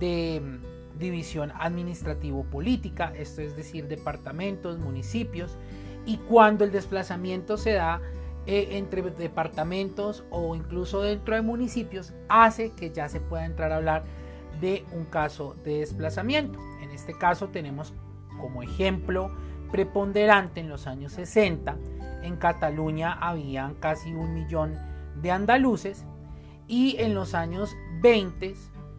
de 0.00 0.40
mm, 0.42 0.98
división 0.98 1.52
administrativo-política, 1.56 3.12
esto 3.14 3.42
es 3.42 3.54
decir, 3.54 3.86
departamentos, 3.86 4.78
municipios, 4.78 5.58
y 6.06 6.18
cuando 6.18 6.64
el 6.64 6.72
desplazamiento 6.72 7.56
se 7.56 7.72
da 7.72 8.00
eh, 8.46 8.68
entre 8.72 9.02
departamentos 9.02 10.24
o 10.30 10.54
incluso 10.54 11.02
dentro 11.02 11.34
de 11.34 11.42
municipios, 11.42 12.12
hace 12.28 12.72
que 12.72 12.90
ya 12.90 13.08
se 13.08 13.20
pueda 13.20 13.46
entrar 13.46 13.72
a 13.72 13.76
hablar 13.76 14.04
de 14.60 14.84
un 14.92 15.04
caso 15.04 15.56
de 15.64 15.78
desplazamiento. 15.78 16.58
En 16.82 16.90
este 16.90 17.14
caso 17.14 17.48
tenemos 17.48 17.94
como 18.40 18.62
ejemplo 18.62 19.30
preponderante 19.70 20.60
en 20.60 20.68
los 20.68 20.86
años 20.86 21.12
60, 21.12 21.76
en 22.22 22.36
Cataluña 22.36 23.12
habían 23.12 23.74
casi 23.74 24.14
un 24.14 24.34
millón 24.34 24.78
de 25.20 25.30
andaluces 25.30 26.04
y 26.68 26.96
en 26.98 27.14
los 27.14 27.34
años 27.34 27.76
20, 28.00 28.54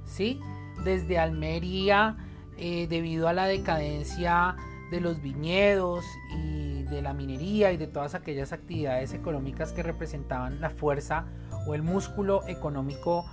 ¿sí? 0.06 0.40
desde 0.84 1.18
Almería, 1.18 2.18
eh, 2.58 2.88
debido 2.88 3.28
a 3.28 3.34
la 3.34 3.46
decadencia 3.46 4.56
de 4.92 5.02
los 5.02 5.22
viñedos 5.22 6.06
y 6.38 6.75
de 6.90 7.02
la 7.02 7.14
minería 7.14 7.72
y 7.72 7.78
de 7.78 7.88
todas 7.88 8.16
aquellas 8.16 8.54
actividades 8.54 9.14
económicas 9.14 9.72
que 9.72 9.84
representaban 9.84 10.62
la 10.62 10.70
fuerza 10.70 11.26
o 11.68 11.76
el 11.76 11.82
músculo 11.82 12.48
económico 12.48 13.26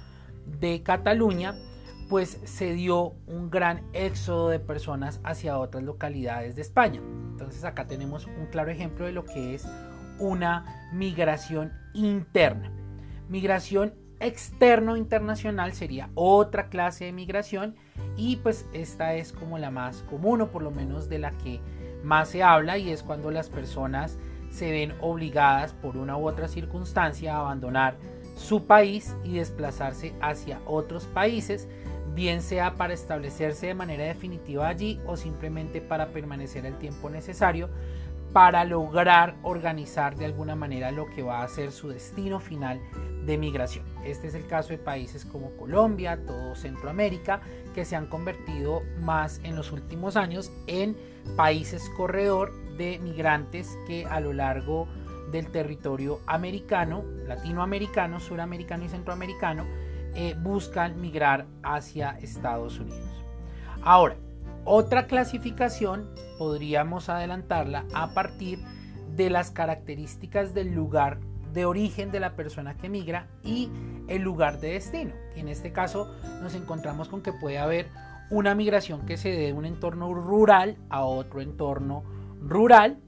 de 0.46 0.82
Cataluña, 0.82 1.54
pues 2.08 2.40
se 2.44 2.72
dio 2.72 3.14
un 3.26 3.50
gran 3.50 3.82
éxodo 3.92 4.48
de 4.48 4.58
personas 4.58 5.20
hacia 5.24 5.58
otras 5.58 5.82
localidades 5.82 6.56
de 6.56 6.62
España. 6.62 7.00
Entonces 7.30 7.64
acá 7.64 7.86
tenemos 7.86 8.26
un 8.26 8.46
claro 8.46 8.70
ejemplo 8.70 9.06
de 9.06 9.12
lo 9.12 9.24
que 9.24 9.54
es 9.54 9.66
una 10.18 10.90
migración 10.92 11.72
interna. 11.94 12.72
Migración 13.28 13.94
externo 14.20 14.96
internacional 14.96 15.72
sería 15.72 16.10
otra 16.14 16.68
clase 16.68 17.06
de 17.06 17.12
migración 17.12 17.74
y 18.16 18.36
pues 18.36 18.66
esta 18.72 19.14
es 19.14 19.32
como 19.32 19.58
la 19.58 19.70
más 19.70 20.02
común 20.04 20.42
o 20.42 20.50
por 20.50 20.62
lo 20.62 20.70
menos 20.70 21.08
de 21.08 21.18
la 21.18 21.32
que 21.32 21.60
más 22.02 22.28
se 22.28 22.42
habla 22.42 22.78
y 22.78 22.90
es 22.90 23.02
cuando 23.02 23.30
las 23.30 23.48
personas 23.48 24.18
se 24.50 24.70
ven 24.70 24.94
obligadas 25.00 25.72
por 25.72 25.96
una 25.96 26.16
u 26.16 26.28
otra 26.28 26.48
circunstancia 26.48 27.34
a 27.34 27.40
abandonar 27.40 27.96
su 28.36 28.66
país 28.66 29.14
y 29.24 29.34
desplazarse 29.34 30.14
hacia 30.20 30.60
otros 30.66 31.04
países, 31.06 31.68
bien 32.14 32.42
sea 32.42 32.74
para 32.74 32.92
establecerse 32.92 33.68
de 33.68 33.74
manera 33.74 34.04
definitiva 34.04 34.68
allí 34.68 35.00
o 35.06 35.16
simplemente 35.16 35.80
para 35.80 36.08
permanecer 36.08 36.66
el 36.66 36.76
tiempo 36.78 37.08
necesario 37.08 37.70
para 38.32 38.64
lograr 38.64 39.36
organizar 39.42 40.16
de 40.16 40.24
alguna 40.24 40.56
manera 40.56 40.90
lo 40.90 41.06
que 41.06 41.22
va 41.22 41.42
a 41.42 41.48
ser 41.48 41.70
su 41.70 41.88
destino 41.88 42.40
final 42.40 42.80
de 43.26 43.36
migración. 43.36 43.84
Este 44.04 44.26
es 44.26 44.34
el 44.34 44.46
caso 44.46 44.70
de 44.70 44.78
países 44.78 45.24
como 45.24 45.54
Colombia, 45.56 46.18
todo 46.26 46.54
Centroamérica, 46.54 47.42
que 47.74 47.84
se 47.84 47.94
han 47.94 48.06
convertido 48.06 48.82
más 49.00 49.40
en 49.44 49.54
los 49.54 49.70
últimos 49.70 50.16
años 50.16 50.50
en 50.66 50.96
países 51.37 51.88
corredor 51.96 52.52
de 52.76 52.98
migrantes 52.98 53.78
que 53.87 54.06
a 54.06 54.20
lo 54.20 54.32
largo 54.32 54.88
del 55.30 55.50
territorio 55.50 56.20
americano, 56.26 57.04
latinoamericano, 57.26 58.20
suramericano 58.20 58.85
y 58.85 58.88
centroamericano 58.88 59.66
eh, 60.14 60.35
buscan 60.38 61.00
migrar 61.00 61.46
hacia 61.62 62.18
Estados 62.18 62.78
Unidos. 62.78 63.24
Ahora, 63.82 64.16
otra 64.64 65.06
clasificación 65.06 66.08
podríamos 66.38 67.08
adelantarla 67.08 67.87
a 67.94 68.14
partir 68.14 68.61
de 69.16 69.30
las 69.30 69.50
características 69.50 70.54
del 70.54 70.72
lugar 70.74 71.18
de 71.52 71.64
origen 71.64 72.11
de 72.11 72.20
la 72.20 72.35
persona 72.35 72.76
que 72.76 72.88
migra 72.88 73.26
y 73.42 73.70
el 74.08 74.22
lugar 74.22 74.61
de 74.61 74.72
destino. 74.72 75.14
En 75.35 75.48
este 75.48 75.72
caso 75.72 76.14
nos 76.42 76.54
encontramos 76.54 77.08
con 77.08 77.22
que 77.22 77.32
puede 77.32 77.58
haber 77.58 77.88
una 78.32 78.54
migración 78.54 79.04
que 79.04 79.18
se 79.18 79.28
dé 79.28 79.46
de 79.46 79.52
un 79.52 79.66
entorno 79.66 80.14
rural 80.14 80.78
a 80.88 81.04
otro 81.04 81.42
entorno 81.42 82.02
rural. 82.40 82.98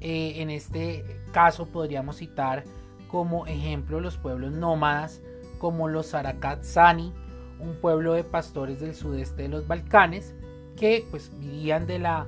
Eh, 0.00 0.34
en 0.36 0.50
este 0.50 1.04
caso 1.32 1.66
podríamos 1.66 2.18
citar 2.18 2.62
como 3.08 3.46
ejemplo 3.46 4.00
los 4.00 4.16
pueblos 4.18 4.52
nómadas 4.52 5.20
como 5.58 5.88
los 5.88 6.14
Arakatsani, 6.14 7.12
un 7.58 7.80
pueblo 7.80 8.12
de 8.12 8.22
pastores 8.22 8.80
del 8.80 8.94
sudeste 8.94 9.42
de 9.42 9.48
los 9.48 9.66
Balcanes 9.66 10.34
que 10.76 11.04
pues 11.10 11.32
vivían 11.40 11.86
de 11.86 11.98
la 11.98 12.26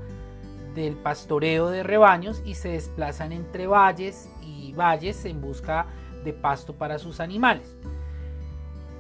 del 0.75 0.95
pastoreo 0.97 1.71
de 1.71 1.83
rebaños 1.83 2.43
y 2.45 2.55
se 2.55 2.71
desplazan 2.71 3.33
entre 3.33 3.67
valles 3.67 4.29
y 4.43 4.73
valles 4.73 5.25
en 5.25 5.41
busca 5.41 5.87
de 6.25 6.33
pasto 6.33 6.75
para 6.75 6.99
sus 6.99 7.21
animales. 7.21 7.77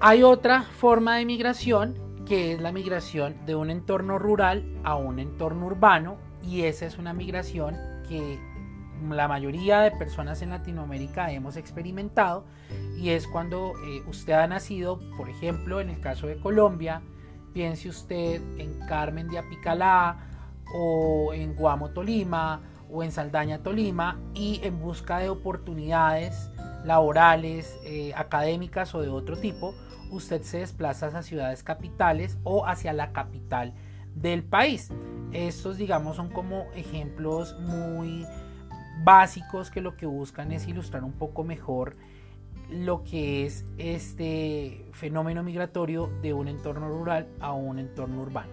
Hay 0.01 0.23
otra 0.23 0.63
forma 0.63 1.17
de 1.17 1.25
migración 1.25 2.08
que 2.29 2.53
es 2.53 2.61
la 2.61 2.73
migración 2.73 3.35
de 3.47 3.57
un 3.57 3.71
entorno 3.71 4.19
rural 4.19 4.63
a 4.85 4.97
un 4.97 5.19
entorno 5.19 5.67
urbano 5.67 6.19
y 6.43 6.63
esa 6.63 6.85
es 6.85 6.99
una 6.99 7.15
migración 7.15 7.75
que 8.07 8.39
la 9.09 9.29
mayoría 9.29 9.81
de 9.81 9.93
personas 9.93 10.43
en 10.43 10.51
Latinoamérica 10.51 11.33
hemos 11.33 11.57
experimentado 11.57 12.45
y 12.99 13.11
es 13.11 13.27
cuando 13.27 13.73
eh, 13.87 14.03
usted 14.07 14.35
ha 14.35 14.47
nacido, 14.47 15.01
por 15.17 15.31
ejemplo, 15.31 15.81
en 15.81 15.89
el 15.89 16.01
caso 16.01 16.27
de 16.27 16.39
Colombia, 16.39 17.01
piense 17.55 17.89
usted 17.89 18.43
en 18.59 18.79
Carmen 18.87 19.29
de 19.29 19.39
Apicalá 19.39 20.19
o 20.75 21.33
en 21.33 21.55
Guamo, 21.55 21.91
Tolima 21.91 22.61
o 22.91 23.03
en 23.03 23.11
Saldaña, 23.11 23.63
Tolima 23.63 24.21
y 24.35 24.61
en 24.65 24.81
busca 24.81 25.19
de 25.19 25.31
oportunidades 25.31 26.51
laborales, 26.85 27.79
eh, 27.85 28.13
académicas 28.15 28.95
o 28.95 29.01
de 29.01 29.09
otro 29.09 29.39
tipo, 29.39 29.75
usted 30.11 30.43
se 30.43 30.59
desplaza 30.59 31.07
hacia 31.07 31.23
ciudades 31.23 31.63
capitales 31.63 32.39
o 32.45 32.67
hacia 32.67 32.93
la 32.93 33.13
capital 33.13 33.75
del 34.15 34.43
país. 34.43 34.91
Estos, 35.33 35.77
digamos, 35.77 36.17
son 36.17 36.31
como 36.31 36.67
ejemplos 36.75 37.59
muy 37.61 38.27
básicos 39.05 39.71
que 39.71 39.81
lo 39.81 39.97
que 39.97 40.07
buscan 40.07 40.53
es 40.53 40.67
ilustrar 40.67 41.05
un 41.05 41.13
poco 41.13 41.45
mejor 41.45 41.97
lo 42.71 43.03
que 43.03 43.47
es 43.47 43.65
este 43.79 44.85
fenómeno 44.93 45.43
migratorio 45.43 46.11
de 46.21 46.35
un 46.35 46.49
entorno 46.49 46.89
rural 46.89 47.27
a 47.41 47.53
un 47.53 47.79
entorno 47.79 48.21
urbano. 48.21 48.51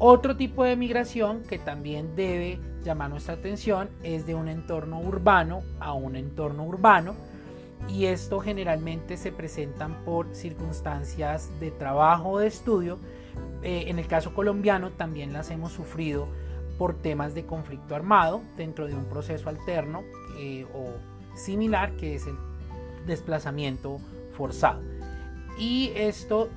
Otro 0.00 0.36
tipo 0.36 0.64
de 0.64 0.76
migración 0.76 1.42
que 1.42 1.58
también 1.58 2.14
debe 2.14 2.60
llamar 2.84 3.10
nuestra 3.10 3.34
atención 3.34 3.90
es 4.02 4.26
de 4.26 4.34
un 4.34 4.48
entorno 4.48 5.00
urbano 5.00 5.62
a 5.80 5.92
un 5.92 6.16
entorno 6.16 6.64
urbano 6.64 7.14
y 7.86 8.06
esto 8.06 8.40
generalmente 8.40 9.16
se 9.16 9.32
presentan 9.32 10.04
por 10.04 10.34
circunstancias 10.34 11.50
de 11.60 11.70
trabajo 11.70 12.30
o 12.30 12.38
de 12.38 12.48
estudio. 12.48 12.98
Eh, 13.62 13.84
en 13.88 13.98
el 13.98 14.06
caso 14.06 14.34
colombiano 14.34 14.90
también 14.90 15.32
las 15.32 15.50
hemos 15.50 15.72
sufrido 15.72 16.28
por 16.78 16.94
temas 16.94 17.34
de 17.34 17.44
conflicto 17.44 17.94
armado 17.94 18.42
dentro 18.56 18.86
de 18.86 18.94
un 18.94 19.04
proceso 19.06 19.48
alterno 19.48 20.02
eh, 20.38 20.66
o 20.74 20.92
similar 21.36 21.96
que 21.96 22.14
es 22.14 22.26
el 22.26 22.36
desplazamiento 23.06 23.98
forzado. 24.32 24.80
Y 25.58 25.90
esto 25.96 26.48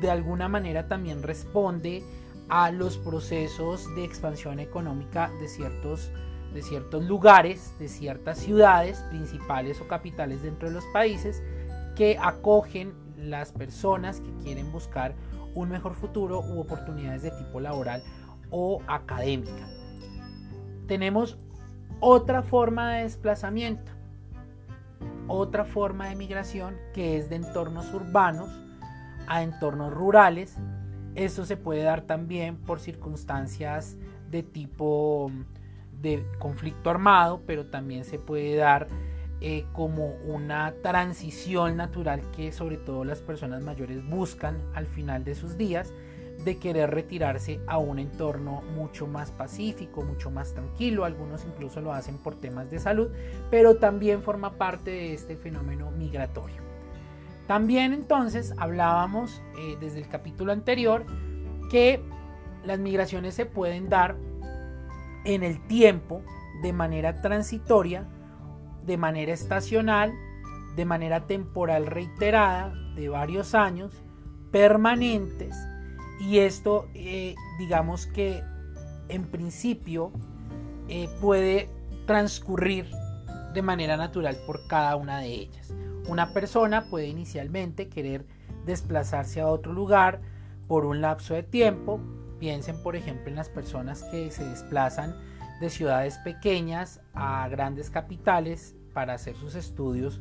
de 0.00 0.10
alguna 0.10 0.48
manera 0.48 0.88
también 0.88 1.22
responde 1.22 2.02
a 2.48 2.70
los 2.70 2.96
procesos 2.96 3.86
de 3.94 4.04
expansión 4.04 4.58
económica 4.60 5.30
de 5.40 5.48
ciertos, 5.48 6.10
de 6.52 6.62
ciertos 6.62 7.04
lugares, 7.04 7.74
de 7.78 7.88
ciertas 7.88 8.38
ciudades 8.38 8.98
principales 9.10 9.80
o 9.80 9.88
capitales 9.88 10.42
dentro 10.42 10.68
de 10.68 10.74
los 10.74 10.84
países 10.92 11.42
que 11.96 12.18
acogen 12.20 12.94
las 13.16 13.52
personas 13.52 14.20
que 14.20 14.32
quieren 14.42 14.72
buscar 14.72 15.14
un 15.54 15.68
mejor 15.68 15.94
futuro 15.94 16.40
u 16.40 16.60
oportunidades 16.60 17.22
de 17.22 17.30
tipo 17.32 17.60
laboral 17.60 18.02
o 18.50 18.80
académica. 18.86 19.68
Tenemos 20.86 21.38
otra 22.00 22.42
forma 22.42 22.94
de 22.94 23.02
desplazamiento 23.02 24.00
otra 25.30 25.64
forma 25.64 26.08
de 26.08 26.16
migración 26.16 26.76
que 26.92 27.16
es 27.16 27.30
de 27.30 27.36
entornos 27.36 27.92
urbanos 27.94 28.50
a 29.28 29.42
entornos 29.42 29.92
rurales. 29.92 30.56
Esto 31.14 31.44
se 31.44 31.56
puede 31.56 31.84
dar 31.84 32.02
también 32.02 32.56
por 32.56 32.80
circunstancias 32.80 33.96
de 34.28 34.42
tipo 34.42 35.30
de 36.00 36.24
conflicto 36.38 36.90
armado, 36.90 37.42
pero 37.46 37.66
también 37.66 38.04
se 38.04 38.18
puede 38.18 38.56
dar 38.56 38.88
eh, 39.40 39.64
como 39.72 40.14
una 40.26 40.74
transición 40.82 41.76
natural 41.76 42.20
que 42.36 42.52
sobre 42.52 42.76
todo 42.76 43.04
las 43.04 43.22
personas 43.22 43.62
mayores 43.62 44.06
buscan 44.06 44.58
al 44.74 44.86
final 44.86 45.24
de 45.24 45.34
sus 45.34 45.56
días 45.56 45.92
de 46.44 46.58
querer 46.58 46.90
retirarse 46.90 47.60
a 47.66 47.78
un 47.78 47.98
entorno 47.98 48.62
mucho 48.74 49.06
más 49.06 49.30
pacífico, 49.30 50.02
mucho 50.02 50.30
más 50.30 50.54
tranquilo. 50.54 51.04
Algunos 51.04 51.44
incluso 51.44 51.80
lo 51.80 51.92
hacen 51.92 52.18
por 52.18 52.34
temas 52.34 52.70
de 52.70 52.78
salud, 52.78 53.10
pero 53.50 53.76
también 53.76 54.22
forma 54.22 54.52
parte 54.52 54.90
de 54.90 55.14
este 55.14 55.36
fenómeno 55.36 55.90
migratorio. 55.90 56.62
También 57.46 57.92
entonces 57.92 58.54
hablábamos 58.58 59.42
eh, 59.58 59.76
desde 59.80 59.98
el 59.98 60.08
capítulo 60.08 60.52
anterior 60.52 61.04
que 61.70 62.00
las 62.64 62.78
migraciones 62.78 63.34
se 63.34 63.46
pueden 63.46 63.88
dar 63.88 64.16
en 65.24 65.42
el 65.42 65.60
tiempo 65.66 66.22
de 66.62 66.72
manera 66.72 67.20
transitoria, 67.20 68.06
de 68.84 68.96
manera 68.96 69.32
estacional, 69.32 70.12
de 70.76 70.84
manera 70.84 71.26
temporal 71.26 71.86
reiterada, 71.86 72.72
de 72.94 73.08
varios 73.08 73.54
años, 73.54 74.02
permanentes 74.50 75.54
y 76.20 76.38
esto, 76.38 76.88
eh, 76.94 77.34
digamos 77.58 78.06
que 78.06 78.42
en 79.08 79.24
principio 79.24 80.12
eh, 80.88 81.08
puede 81.20 81.68
transcurrir 82.06 82.90
de 83.54 83.62
manera 83.62 83.96
natural 83.96 84.36
por 84.46 84.66
cada 84.66 84.96
una 84.96 85.20
de 85.20 85.28
ellas. 85.28 85.72
Una 86.08 86.32
persona 86.32 86.88
puede 86.90 87.08
inicialmente 87.08 87.88
querer 87.88 88.26
desplazarse 88.66 89.40
a 89.40 89.48
otro 89.48 89.72
lugar 89.72 90.20
por 90.68 90.84
un 90.84 91.00
lapso 91.00 91.34
de 91.34 91.42
tiempo. 91.42 92.00
Piensen, 92.40 92.82
por 92.82 92.96
ejemplo, 92.96 93.28
en 93.28 93.36
las 93.36 93.48
personas 93.48 94.02
que 94.04 94.30
se 94.30 94.44
desplazan 94.44 95.14
de 95.60 95.70
ciudades 95.70 96.18
pequeñas 96.18 97.00
a 97.14 97.46
grandes 97.48 97.90
capitales 97.90 98.74
para 98.94 99.14
hacer 99.14 99.36
sus 99.36 99.54
estudios 99.54 100.20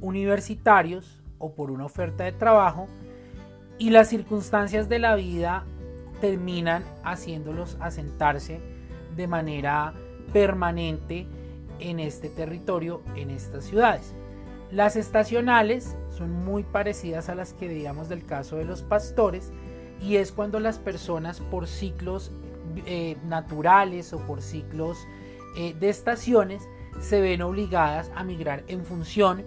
universitarios 0.00 1.20
o 1.38 1.54
por 1.54 1.70
una 1.70 1.84
oferta 1.84 2.24
de 2.24 2.32
trabajo 2.32 2.86
y 3.78 3.90
las 3.90 4.08
circunstancias 4.08 4.88
de 4.88 5.00
la 5.00 5.16
vida 5.16 5.64
terminan 6.20 6.84
haciéndolos 7.02 7.76
asentarse 7.80 8.60
de 9.16 9.26
manera 9.26 9.92
permanente 10.32 11.26
en 11.78 12.00
este 12.00 12.28
territorio, 12.28 13.02
en 13.16 13.30
estas 13.30 13.64
ciudades. 13.64 14.14
Las 14.70 14.96
estacionales 14.96 15.96
son 16.10 16.30
muy 16.44 16.62
parecidas 16.62 17.28
a 17.28 17.34
las 17.34 17.52
que 17.52 17.68
veíamos 17.68 18.08
del 18.08 18.24
caso 18.24 18.56
de 18.56 18.64
los 18.64 18.82
pastores 18.82 19.52
y 20.00 20.16
es 20.16 20.32
cuando 20.32 20.60
las 20.60 20.78
personas 20.78 21.40
por 21.40 21.66
ciclos 21.66 22.30
eh, 22.86 23.16
naturales 23.26 24.12
o 24.12 24.18
por 24.20 24.42
ciclos 24.42 24.98
eh, 25.56 25.74
de 25.78 25.88
estaciones 25.88 26.68
se 27.00 27.20
ven 27.20 27.42
obligadas 27.42 28.10
a 28.14 28.24
migrar 28.24 28.64
en 28.68 28.84
función 28.84 29.44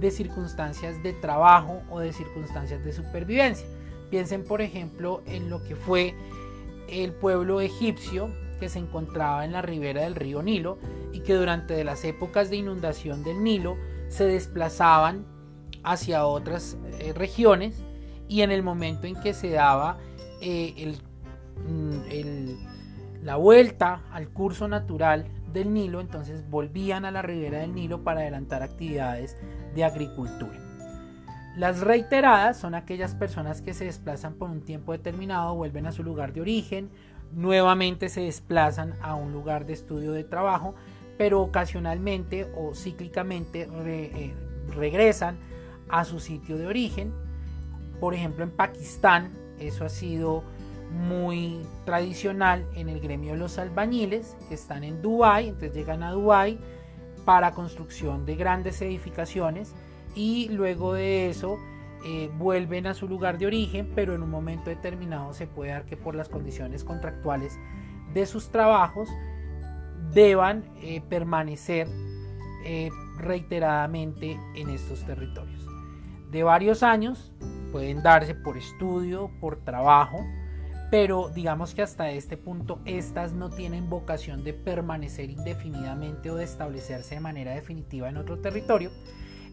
de 0.00 0.10
circunstancias 0.10 1.02
de 1.02 1.12
trabajo 1.12 1.82
o 1.90 2.00
de 2.00 2.12
circunstancias 2.12 2.84
de 2.84 2.92
supervivencia. 2.92 3.66
Piensen 4.10 4.44
por 4.44 4.60
ejemplo 4.60 5.22
en 5.26 5.50
lo 5.50 5.62
que 5.64 5.74
fue 5.76 6.14
el 6.88 7.12
pueblo 7.12 7.60
egipcio 7.60 8.30
que 8.58 8.68
se 8.68 8.78
encontraba 8.78 9.44
en 9.44 9.52
la 9.52 9.62
ribera 9.62 10.02
del 10.02 10.14
río 10.14 10.42
Nilo 10.42 10.78
y 11.12 11.20
que 11.20 11.34
durante 11.34 11.82
las 11.84 12.04
épocas 12.04 12.50
de 12.50 12.56
inundación 12.56 13.22
del 13.22 13.42
Nilo 13.42 13.76
se 14.08 14.24
desplazaban 14.24 15.26
hacia 15.84 16.26
otras 16.26 16.76
eh, 16.98 17.12
regiones 17.12 17.82
y 18.28 18.42
en 18.42 18.50
el 18.50 18.62
momento 18.62 19.06
en 19.06 19.18
que 19.20 19.34
se 19.34 19.50
daba 19.50 19.98
eh, 20.40 20.94
mm, 21.66 23.24
la 23.24 23.36
vuelta 23.36 24.02
al 24.12 24.28
curso 24.28 24.68
natural 24.68 25.26
del 25.52 25.72
Nilo, 25.72 26.00
entonces 26.00 26.48
volvían 26.48 27.04
a 27.04 27.10
la 27.10 27.22
ribera 27.22 27.58
del 27.58 27.74
Nilo 27.74 28.04
para 28.04 28.20
adelantar 28.20 28.62
actividades 28.62 29.36
de 29.74 29.84
agricultura. 29.84 30.58
Las 31.56 31.80
reiteradas 31.80 32.56
son 32.56 32.74
aquellas 32.74 33.14
personas 33.14 33.62
que 33.62 33.74
se 33.74 33.86
desplazan 33.86 34.34
por 34.34 34.48
un 34.48 34.60
tiempo 34.60 34.92
determinado, 34.92 35.56
vuelven 35.56 35.86
a 35.86 35.92
su 35.92 36.04
lugar 36.04 36.32
de 36.32 36.40
origen, 36.40 36.90
nuevamente 37.32 38.08
se 38.08 38.20
desplazan 38.20 38.94
a 39.02 39.14
un 39.14 39.32
lugar 39.32 39.66
de 39.66 39.72
estudio 39.72 40.12
de 40.12 40.24
trabajo, 40.24 40.74
pero 41.16 41.40
ocasionalmente 41.42 42.50
o 42.56 42.74
cíclicamente 42.74 43.68
eh, 43.86 44.34
regresan 44.76 45.36
a 45.88 46.04
su 46.04 46.20
sitio 46.20 46.58
de 46.58 46.66
origen. 46.66 47.12
Por 48.00 48.14
ejemplo, 48.14 48.44
en 48.44 48.50
Pakistán, 48.50 49.32
eso 49.58 49.84
ha 49.84 49.88
sido 49.88 50.44
muy 50.90 51.60
tradicional 51.84 52.66
en 52.74 52.88
el 52.88 53.00
gremio 53.00 53.32
de 53.32 53.38
los 53.38 53.58
albañiles, 53.58 54.36
que 54.48 54.54
están 54.54 54.84
en 54.84 55.02
Dubái, 55.02 55.48
entonces 55.48 55.74
llegan 55.74 56.02
a 56.02 56.12
Dubái 56.12 56.58
para 57.24 57.52
construcción 57.52 58.24
de 58.24 58.36
grandes 58.36 58.80
edificaciones 58.80 59.74
y 60.14 60.48
luego 60.48 60.94
de 60.94 61.28
eso 61.28 61.58
eh, 62.06 62.30
vuelven 62.38 62.86
a 62.86 62.94
su 62.94 63.08
lugar 63.08 63.38
de 63.38 63.46
origen, 63.46 63.92
pero 63.94 64.14
en 64.14 64.22
un 64.22 64.30
momento 64.30 64.70
determinado 64.70 65.34
se 65.34 65.46
puede 65.46 65.72
dar 65.72 65.84
que 65.84 65.96
por 65.96 66.14
las 66.14 66.28
condiciones 66.28 66.84
contractuales 66.84 67.58
de 68.14 68.24
sus 68.24 68.50
trabajos 68.50 69.08
deban 70.14 70.64
eh, 70.80 71.02
permanecer 71.08 71.88
eh, 72.64 72.90
reiteradamente 73.18 74.38
en 74.54 74.70
estos 74.70 75.04
territorios. 75.04 75.66
De 76.30 76.42
varios 76.42 76.82
años 76.82 77.32
pueden 77.72 78.02
darse 78.02 78.34
por 78.34 78.56
estudio, 78.56 79.30
por 79.40 79.56
trabajo, 79.64 80.24
pero 80.90 81.28
digamos 81.28 81.74
que 81.74 81.82
hasta 81.82 82.10
este 82.10 82.36
punto 82.36 82.80
estas 82.84 83.32
no 83.32 83.50
tienen 83.50 83.90
vocación 83.90 84.42
de 84.42 84.54
permanecer 84.54 85.30
indefinidamente 85.30 86.30
o 86.30 86.36
de 86.36 86.44
establecerse 86.44 87.16
de 87.16 87.20
manera 87.20 87.54
definitiva 87.54 88.08
en 88.08 88.16
otro 88.16 88.38
territorio. 88.38 88.90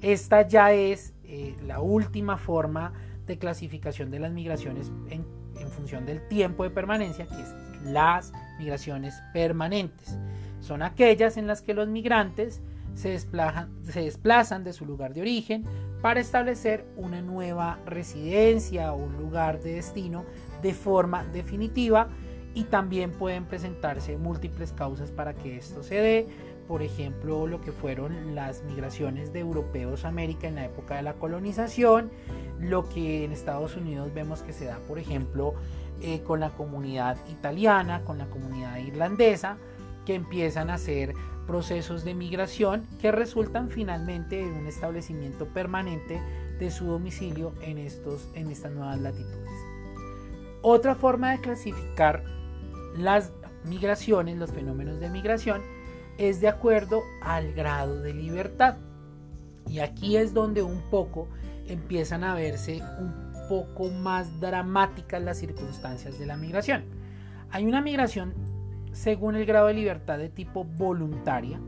Esta 0.01 0.47
ya 0.47 0.71
es 0.71 1.13
eh, 1.23 1.55
la 1.65 1.81
última 1.81 2.37
forma 2.37 2.93
de 3.25 3.37
clasificación 3.37 4.11
de 4.11 4.19
las 4.19 4.31
migraciones 4.31 4.91
en, 5.09 5.25
función 5.71 6.05
del 6.05 6.25
tiempo 6.27 6.63
de 6.63 6.69
permanencia, 6.69 7.25
que 7.25 7.41
es 7.41 7.55
las 7.83 8.31
migraciones 8.59 9.15
permanentes. 9.33 10.17
Son 10.59 10.81
aquellas 10.83 11.37
en 11.37 11.47
las 11.47 11.61
que 11.61 11.73
los 11.73 11.87
migrantes 11.87 12.61
se 12.93 13.09
desplazan, 13.09 13.71
se 13.83 14.01
desplazan 14.01 14.63
de 14.63 14.73
su 14.73 14.85
lugar 14.85 15.13
de 15.13 15.21
origen 15.21 15.65
para 16.05 16.19
establecer 16.19 16.85
una 16.95 17.23
nueva 17.23 17.79
residencia 17.83 18.93
o 18.93 18.97
un 18.97 19.17
lugar 19.17 19.59
de 19.59 19.73
destino 19.73 20.23
de 20.61 20.75
forma 20.75 21.23
definitiva 21.23 22.09
y 22.53 22.65
también 22.65 23.09
pueden 23.09 23.45
presentarse 23.45 24.15
múltiples 24.15 24.71
causas 24.71 25.09
para 25.09 25.33
que 25.33 25.57
esto 25.57 25.81
se 25.81 25.95
dé. 25.95 26.27
Por 26.67 26.83
ejemplo, 26.83 27.47
lo 27.47 27.59
que 27.59 27.71
fueron 27.71 28.35
las 28.35 28.63
migraciones 28.65 29.33
de 29.33 29.39
europeos 29.39 30.05
a 30.05 30.09
América 30.09 30.47
en 30.47 30.53
la 30.53 30.65
época 30.65 30.95
de 30.95 31.01
la 31.01 31.15
colonización, 31.15 32.11
lo 32.59 32.87
que 32.87 33.23
en 33.23 33.31
Estados 33.31 33.75
Unidos 33.75 34.13
vemos 34.13 34.43
que 34.43 34.53
se 34.53 34.65
da, 34.65 34.77
por 34.87 34.99
ejemplo, 34.99 35.55
eh, 36.03 36.21
con 36.21 36.39
la 36.39 36.51
comunidad 36.51 37.17
italiana, 37.31 38.03
con 38.05 38.19
la 38.19 38.27
comunidad 38.27 38.77
irlandesa, 38.77 39.57
que 40.05 40.13
empiezan 40.13 40.69
a 40.69 40.75
hacer 40.75 41.15
procesos 41.47 42.03
de 42.03 42.13
migración 42.13 42.85
que 43.01 43.11
resultan 43.11 43.69
finalmente 43.69 44.41
en 44.41 44.53
un 44.53 44.67
establecimiento 44.67 45.47
permanente 45.47 46.21
de 46.59 46.71
su 46.71 46.85
domicilio 46.85 47.53
en, 47.61 47.77
estos, 47.77 48.27
en 48.33 48.49
estas 48.49 48.71
nuevas 48.71 48.99
latitudes. 48.99 49.49
Otra 50.61 50.95
forma 50.95 51.31
de 51.31 51.41
clasificar 51.41 52.23
las 52.97 53.31
migraciones, 53.65 54.37
los 54.37 54.51
fenómenos 54.51 54.99
de 54.99 55.09
migración, 55.09 55.61
es 56.17 56.39
de 56.41 56.47
acuerdo 56.47 57.03
al 57.21 57.53
grado 57.53 58.01
de 58.01 58.13
libertad. 58.13 58.77
Y 59.67 59.79
aquí 59.79 60.17
es 60.17 60.33
donde 60.33 60.63
un 60.63 60.81
poco 60.89 61.27
empiezan 61.67 62.23
a 62.23 62.35
verse 62.35 62.81
un 62.99 63.13
poco 63.49 63.89
más 63.89 64.39
dramáticas 64.39 65.21
las 65.21 65.37
circunstancias 65.37 66.17
de 66.17 66.25
la 66.25 66.37
migración. 66.37 66.85
Hay 67.51 67.65
una 67.65 67.81
migración 67.81 68.33
según 68.95 69.35
el 69.35 69.45
grado 69.45 69.67
de 69.67 69.73
libertad 69.73 70.17
de 70.17 70.29
tipo 70.29 70.63
voluntaria. 70.63 71.59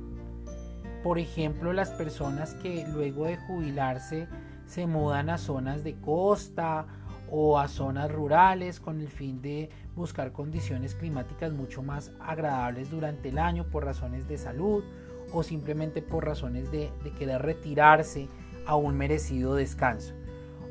Por 1.03 1.19
ejemplo, 1.19 1.73
las 1.73 1.91
personas 1.91 2.53
que 2.55 2.87
luego 2.93 3.25
de 3.25 3.35
jubilarse 3.35 4.29
se 4.65 4.87
mudan 4.87 5.29
a 5.29 5.37
zonas 5.37 5.83
de 5.83 5.95
costa 5.95 6.85
o 7.29 7.59
a 7.59 7.67
zonas 7.67 8.09
rurales 8.09 8.79
con 8.79 9.01
el 9.01 9.09
fin 9.09 9.41
de 9.41 9.69
buscar 9.93 10.31
condiciones 10.31 10.95
climáticas 10.95 11.51
mucho 11.51 11.83
más 11.83 12.13
agradables 12.21 12.89
durante 12.89 13.27
el 13.27 13.39
año 13.39 13.65
por 13.65 13.83
razones 13.83 14.29
de 14.29 14.37
salud 14.37 14.85
o 15.33 15.43
simplemente 15.43 16.01
por 16.01 16.25
razones 16.25 16.71
de, 16.71 16.89
querer 17.19 17.41
retirarse 17.41 18.29
a 18.65 18.77
un 18.77 18.95
merecido 18.97 19.53
descanso. 19.55 20.13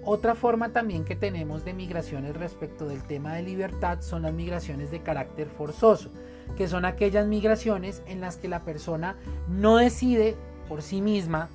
Otra 0.06 0.34
forma 0.34 0.70
también 0.70 1.04
que 1.04 1.16
tenemos 1.16 1.66
de 1.66 1.74
migraciones 1.74 2.34
respecto 2.34 2.88
del 2.88 3.02
tema 3.02 3.34
de 3.34 3.42
libertad 3.42 4.00
son 4.00 4.22
las 4.22 4.32
migraciones 4.32 4.90
de 4.90 5.02
carácter 5.02 5.48
forzoso, 5.48 6.10
que 6.56 6.68
son 6.68 6.84
aquellas 6.84 7.26
migraciones 7.26 8.02
en 8.06 8.20
las 8.20 8.36
que 8.36 8.48
la 8.48 8.64
persona 8.64 9.16
no 9.48 9.76
decide 9.76 10.36
por 10.68 10.82
sí 10.82 11.00
misma 11.00 11.48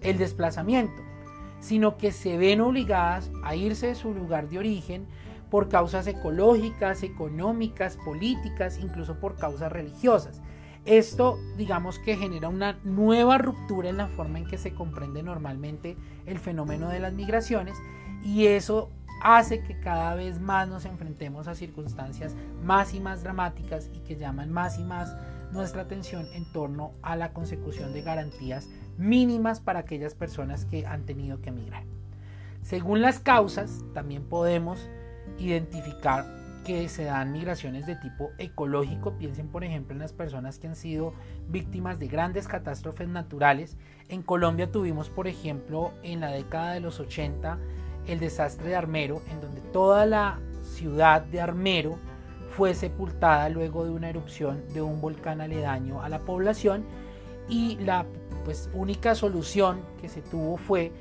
el 0.00 0.18
desplazamiento, 0.18 1.02
sino 1.60 1.96
que 1.96 2.12
se 2.12 2.36
ven 2.36 2.60
obligadas 2.60 3.30
a 3.42 3.54
irse 3.54 3.88
de 3.88 3.94
su 3.94 4.12
lugar 4.14 4.48
de 4.48 4.58
origen 4.58 5.06
por 5.50 5.68
causas 5.68 6.06
ecológicas, 6.06 7.02
económicas, 7.02 7.96
políticas, 7.96 8.78
incluso 8.78 9.18
por 9.20 9.36
causas 9.36 9.72
religiosas. 9.72 10.42
Esto, 10.84 11.38
digamos 11.56 11.98
que 11.98 12.16
genera 12.16 12.48
una 12.48 12.78
nueva 12.84 13.38
ruptura 13.38 13.88
en 13.88 13.96
la 13.96 14.06
forma 14.06 14.38
en 14.38 14.46
que 14.46 14.58
se 14.58 14.72
comprende 14.72 15.22
normalmente 15.22 15.96
el 16.26 16.38
fenómeno 16.38 16.88
de 16.88 17.00
las 17.00 17.12
migraciones 17.12 17.76
y 18.22 18.46
eso 18.46 18.90
hace 19.22 19.62
que 19.62 19.78
cada 19.80 20.14
vez 20.14 20.40
más 20.40 20.68
nos 20.68 20.84
enfrentemos 20.84 21.48
a 21.48 21.54
circunstancias 21.54 22.34
más 22.62 22.94
y 22.94 23.00
más 23.00 23.22
dramáticas 23.22 23.90
y 23.94 24.00
que 24.00 24.16
llaman 24.16 24.52
más 24.52 24.78
y 24.78 24.84
más 24.84 25.16
nuestra 25.52 25.82
atención 25.82 26.26
en 26.32 26.50
torno 26.52 26.92
a 27.02 27.16
la 27.16 27.32
consecución 27.32 27.92
de 27.92 28.02
garantías 28.02 28.68
mínimas 28.98 29.60
para 29.60 29.80
aquellas 29.80 30.14
personas 30.14 30.64
que 30.64 30.86
han 30.86 31.04
tenido 31.06 31.40
que 31.40 31.50
emigrar. 31.50 31.84
Según 32.62 33.00
las 33.00 33.20
causas, 33.20 33.84
también 33.94 34.24
podemos 34.24 34.88
identificar 35.38 36.24
que 36.64 36.88
se 36.88 37.04
dan 37.04 37.30
migraciones 37.30 37.86
de 37.86 37.94
tipo 37.94 38.32
ecológico. 38.38 39.16
Piensen, 39.16 39.46
por 39.46 39.62
ejemplo, 39.62 39.94
en 39.94 40.00
las 40.00 40.12
personas 40.12 40.58
que 40.58 40.66
han 40.66 40.74
sido 40.74 41.14
víctimas 41.48 42.00
de 42.00 42.08
grandes 42.08 42.48
catástrofes 42.48 43.08
naturales. 43.08 43.76
En 44.08 44.22
Colombia 44.22 44.72
tuvimos, 44.72 45.08
por 45.08 45.28
ejemplo, 45.28 45.92
en 46.02 46.20
la 46.20 46.32
década 46.32 46.72
de 46.72 46.80
los 46.80 46.98
80 46.98 47.58
el 48.06 48.20
desastre 48.20 48.68
de 48.68 48.76
Armero, 48.76 49.22
en 49.30 49.40
donde 49.40 49.60
toda 49.72 50.06
la 50.06 50.38
ciudad 50.62 51.22
de 51.22 51.40
Armero 51.40 51.98
fue 52.50 52.74
sepultada 52.74 53.48
luego 53.48 53.84
de 53.84 53.90
una 53.90 54.08
erupción 54.08 54.62
de 54.72 54.82
un 54.82 55.00
volcán 55.00 55.40
aledaño 55.40 56.02
a 56.02 56.08
la 56.08 56.20
población 56.20 56.84
y 57.48 57.76
la 57.76 58.06
pues 58.44 58.70
única 58.72 59.14
solución 59.14 59.80
que 60.00 60.08
se 60.08 60.22
tuvo 60.22 60.56
fue 60.56 60.92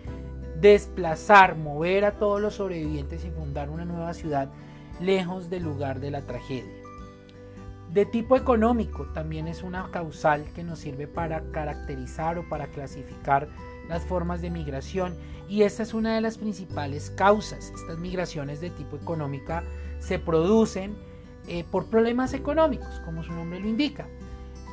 desplazar, 0.59 1.55
mover 1.55 2.05
a 2.05 2.13
todos 2.13 2.41
los 2.41 2.55
sobrevivientes 2.55 3.23
y 3.23 3.29
fundar 3.29 3.69
una 3.69 3.85
nueva 3.85 4.13
ciudad 4.13 4.49
lejos 4.99 5.49
del 5.49 5.63
lugar 5.63 5.99
de 5.99 6.11
la 6.11 6.21
tragedia. 6.21 6.71
De 7.91 8.05
tipo 8.05 8.35
económico 8.35 9.05
también 9.13 9.47
es 9.47 9.63
una 9.63 9.89
causal 9.91 10.43
que 10.53 10.63
nos 10.63 10.79
sirve 10.79 11.07
para 11.07 11.43
caracterizar 11.51 12.37
o 12.37 12.49
para 12.49 12.67
clasificar 12.67 13.47
las 13.87 14.05
formas 14.05 14.41
de 14.41 14.49
migración 14.49 15.15
y 15.47 15.61
esta 15.63 15.83
es 15.83 15.93
una 15.93 16.15
de 16.15 16.21
las 16.21 16.37
principales 16.37 17.11
causas. 17.11 17.71
Estas 17.75 17.99
migraciones 17.99 18.61
de 18.61 18.69
tipo 18.71 18.95
económica 18.95 19.63
se 19.99 20.19
producen 20.19 20.95
eh, 21.47 21.63
por 21.69 21.85
problemas 21.87 22.33
económicos, 22.33 23.01
como 23.05 23.23
su 23.23 23.31
nombre 23.31 23.59
lo 23.59 23.67
indica. 23.67 24.07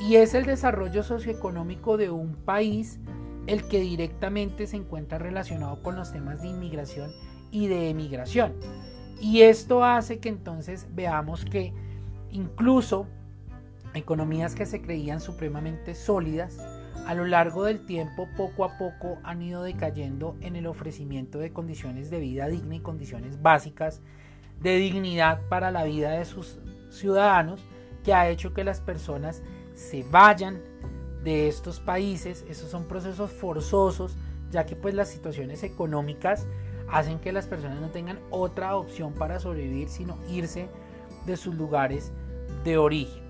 Y 0.01 0.17
es 0.17 0.35
el 0.35 0.47
desarrollo 0.47 1.03
socioeconómico 1.03 1.97
de 1.97 2.11
un 2.11 2.35
país 2.35 2.99
el 3.47 3.67
que 3.69 3.81
directamente 3.81 4.67
se 4.67 4.77
encuentra 4.77 5.19
relacionado 5.19 5.83
con 5.83 5.97
los 5.97 6.13
temas 6.13 6.41
de 6.43 6.49
inmigración 6.49 7.11
y 7.51 7.67
de 7.67 7.91
emigración. 7.91 8.55
Y 9.21 9.43
esto 9.43 9.85
hace 9.85 10.19
que 10.19 10.29
entonces 10.29 10.87
veamos 10.95 11.45
que 11.45 11.73
incluso 12.31 13.07
economías 13.95 14.55
que 14.55 14.67
se 14.67 14.81
creían 14.81 15.21
supremamente 15.21 15.95
sólidas, 15.95 16.59
a 17.07 17.15
lo 17.15 17.27
largo 17.27 17.65
del 17.65 17.85
tiempo 17.85 18.29
poco 18.37 18.65
a 18.65 18.79
poco 18.79 19.19
han 19.25 19.43
ido 19.43 19.63
decayendo 19.63 20.37
en 20.41 20.57
el 20.57 20.67
ofrecimiento 20.67 21.39
de 21.39 21.53
condiciones 21.53 22.11
de 22.11 22.21
vida 22.21 22.47
digna 22.49 22.77
y 22.77 22.81
condiciones 22.81 23.43
básicas 23.43 24.01
de 24.61 24.77
dignidad 24.77 25.41
para 25.49 25.71
la 25.71 25.85
vida 25.85 26.11
de 26.13 26.25
sus 26.25 26.59
ciudadanos, 26.91 27.65
que 28.05 28.15
ha 28.15 28.29
hecho 28.29 28.55
que 28.55 28.65
las 28.65 28.81
personas 28.81 29.43
se 29.75 30.05
vayan 30.05 30.61
de 31.25 31.49
estos 31.49 31.81
países. 31.81 32.45
Esos 32.49 32.71
son 32.71 32.87
procesos 32.87 33.31
forzosos, 33.33 34.17
ya 34.51 34.67
que 34.67 34.77
pues 34.77 34.95
las 34.95 35.09
situaciones 35.09 35.63
económicas 35.63 36.47
hacen 36.89 37.19
que 37.19 37.33
las 37.33 37.47
personas 37.47 37.81
no 37.81 37.91
tengan 37.91 38.21
otra 38.31 38.77
opción 38.77 39.15
para 39.15 39.41
sobrevivir, 39.41 39.89
sino 39.89 40.19
irse 40.29 40.69
de 41.27 41.37
sus 41.37 41.55
lugares 41.55 42.13
de 42.65 42.79
origen. 42.79 43.23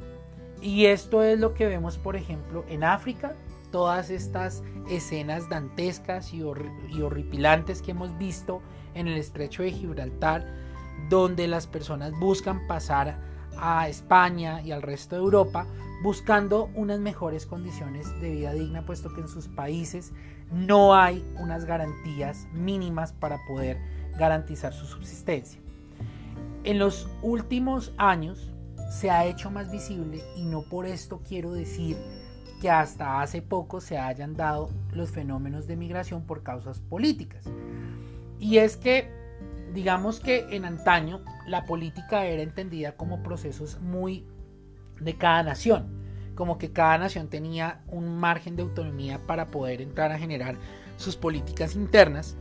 Y 0.61 0.87
esto 0.87 1.23
es 1.23 1.39
lo 1.39 1.55
que 1.55 1.67
vemos, 1.67 1.99
por 1.99 2.17
ejemplo, 2.17 2.65
en 2.69 2.85
África, 2.85 3.35
todas 3.73 4.11
estas 4.11 4.63
escenas 4.89 5.49
dantescas 5.49 6.33
y, 6.33 6.43
horripilantes 6.43 7.83
que 7.83 7.91
hemos 7.91 8.17
visto 8.19 8.63
en 8.95 9.09
el 9.09 9.17
estrecho 9.17 9.65
de 9.65 9.73
Gibraltar, 9.73 10.47
donde 11.09 11.49
las 11.49 11.67
personas 11.67 12.13
buscan 12.21 12.69
pasar 12.69 13.19
a 13.59 13.89
España 13.89 14.63
y 14.63 14.71
al 14.71 14.83
resto 14.83 15.17
de 15.17 15.23
Europa 15.23 15.67
buscando 16.03 16.71
unas 16.75 17.01
mejores 17.01 17.47
condiciones 17.47 18.09
de 18.21 18.31
vida 18.31 18.53
digna, 18.53 18.85
puesto 18.85 19.13
que 19.15 19.21
en 19.23 19.29
sus 19.29 19.49
países 19.49 20.13
no 20.53 20.95
hay 20.95 21.25
unas 21.39 21.65
garantías 21.65 22.47
mínimas 22.53 23.13
para 23.13 23.39
poder 23.47 23.79
garantizar 24.19 24.73
su 24.73 24.87
subsistencia. 24.87 25.61
En 26.65 26.79
los 26.79 27.09
últimos 27.23 27.93
años 27.99 28.53
se 28.91 29.11
ha 29.11 29.25
hecho 29.25 29.51
más 29.51 29.71
visible 29.71 30.23
y 30.37 30.45
no 30.45 30.63
por 30.63 30.87
esto 30.87 31.23
quiero 31.27 31.53
decir 31.53 31.97
que 32.63 32.71
hasta 32.71 33.21
hace 33.21 33.43
poco 33.43 33.81
se 33.81 33.99
hayan 33.99 34.37
dado 34.37 34.71
los 34.93 35.11
fenómenos 35.11 35.67
de 35.67 35.75
migración 35.75 36.23
por 36.23 36.45
causas 36.45 36.79
políticas. 36.79 37.45
Y 38.39 38.59
es 38.59 38.77
que, 38.77 39.11
digamos 39.75 40.21
que 40.21 40.47
en 40.55 40.65
antaño 40.65 41.25
la 41.49 41.65
política 41.65 42.25
era 42.25 42.41
entendida 42.41 42.93
como 42.93 43.21
procesos 43.25 43.81
muy 43.81 44.25
de 45.01 45.15
cada 45.15 45.43
nación, 45.43 45.89
como 46.37 46.57
que 46.57 46.71
cada 46.71 46.99
nación 46.99 47.27
tenía 47.27 47.83
un 47.89 48.17
margen 48.21 48.55
de 48.55 48.63
autonomía 48.63 49.19
para 49.27 49.49
poder 49.49 49.83
entrar 49.83 50.13
a 50.13 50.19
generar 50.21 50.55
sus 50.99 51.17
políticas 51.17 51.75
internas, 51.75 52.37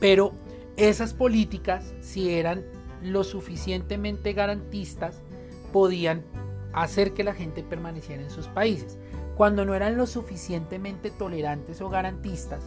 pero 0.00 0.32
esas 0.76 1.14
políticas, 1.14 1.94
si 2.00 2.34
eran 2.34 2.64
lo 3.00 3.22
suficientemente 3.22 4.32
garantistas, 4.32 5.22
podían 5.72 6.24
hacer 6.72 7.14
que 7.14 7.22
la 7.22 7.34
gente 7.34 7.62
permaneciera 7.62 8.24
en 8.24 8.30
sus 8.30 8.48
países. 8.48 8.98
Cuando 9.40 9.64
no 9.64 9.74
eran 9.74 9.96
lo 9.96 10.06
suficientemente 10.06 11.10
tolerantes 11.10 11.80
o 11.80 11.88
garantistas, 11.88 12.60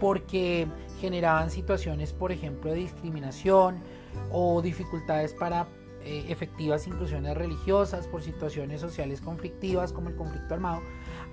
porque 0.00 0.66
generaban 1.00 1.50
situaciones, 1.50 2.12
por 2.12 2.32
ejemplo, 2.32 2.72
de 2.72 2.78
discriminación 2.78 3.78
o 4.32 4.60
dificultades 4.60 5.32
para 5.34 5.68
eh, 6.02 6.24
efectivas 6.28 6.88
inclusiones 6.88 7.36
religiosas, 7.36 8.08
por 8.08 8.22
situaciones 8.22 8.80
sociales 8.80 9.20
conflictivas 9.20 9.92
como 9.92 10.08
el 10.08 10.16
conflicto 10.16 10.52
armado, 10.52 10.80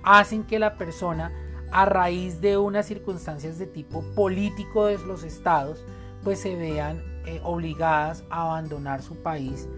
hacen 0.04 0.44
que 0.44 0.60
la 0.60 0.76
persona, 0.76 1.32
a 1.72 1.84
raíz 1.84 2.40
de 2.40 2.56
unas 2.56 2.86
circunstancias 2.86 3.58
de 3.58 3.66
tipo 3.66 4.04
político 4.14 4.86
de 4.86 4.96
los 4.98 5.24
estados, 5.24 5.84
pues 6.22 6.38
se 6.38 6.54
vean 6.54 7.02
eh, 7.26 7.40
obligadas 7.42 8.22
a 8.30 8.42
abandonar 8.42 9.02
su 9.02 9.16
país 9.16 9.68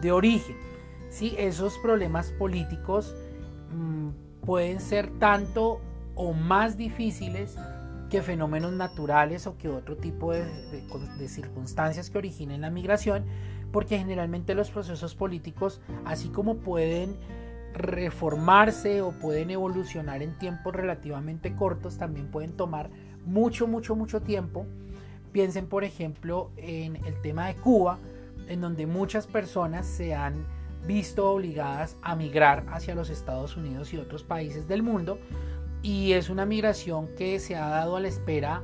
de 0.00 0.12
origen. 0.12 0.56
¿sí? 1.10 1.34
Esos 1.36 1.76
problemas 1.76 2.30
políticos 2.38 3.14
mm, 3.70 4.24
pueden 4.46 4.80
ser 4.80 5.10
tanto 5.18 5.80
o 6.14 6.32
más 6.32 6.76
difíciles 6.78 7.58
que 8.08 8.22
fenómenos 8.22 8.72
naturales 8.72 9.46
o 9.46 9.58
que 9.58 9.68
otro 9.68 9.96
tipo 9.96 10.32
de, 10.32 11.28
circunstancias 11.28 12.08
que 12.08 12.18
originen 12.18 12.60
la 12.60 12.70
migración, 12.70 13.24
porque 13.72 13.98
generalmente 13.98 14.54
los 14.54 14.70
procesos 14.70 15.14
políticos, 15.14 15.80
así 16.04 16.28
como 16.28 16.58
pueden 16.58 17.16
reformarse 17.74 19.02
o 19.02 19.10
pueden 19.10 19.50
evolucionar 19.50 20.22
en 20.22 20.38
tiempos 20.38 20.74
relativamente 20.74 21.54
cortos, 21.54 21.98
también 21.98 22.30
pueden 22.30 22.52
tomar 22.52 22.90
mucho, 23.26 23.66
mucho, 23.66 23.96
mucho 23.96 24.22
tiempo. 24.22 24.66
Piensen, 25.32 25.66
por 25.66 25.84
ejemplo, 25.84 26.52
en 26.56 26.96
el 27.04 27.20
tema 27.20 27.48
de 27.48 27.56
Cuba, 27.56 27.98
en 28.48 28.60
donde 28.60 28.86
muchas 28.86 29.26
personas 29.26 29.84
se 29.84 30.14
han 30.14 30.46
visto 30.86 31.30
obligadas 31.30 31.96
a 32.02 32.14
migrar 32.14 32.64
hacia 32.68 32.94
los 32.94 33.10
Estados 33.10 33.56
Unidos 33.56 33.92
y 33.92 33.98
otros 33.98 34.22
países 34.22 34.68
del 34.68 34.82
mundo 34.82 35.18
y 35.82 36.12
es 36.12 36.30
una 36.30 36.46
migración 36.46 37.08
que 37.16 37.38
se 37.38 37.56
ha 37.56 37.68
dado 37.68 37.96
a 37.96 38.00
la 38.00 38.08
espera 38.08 38.62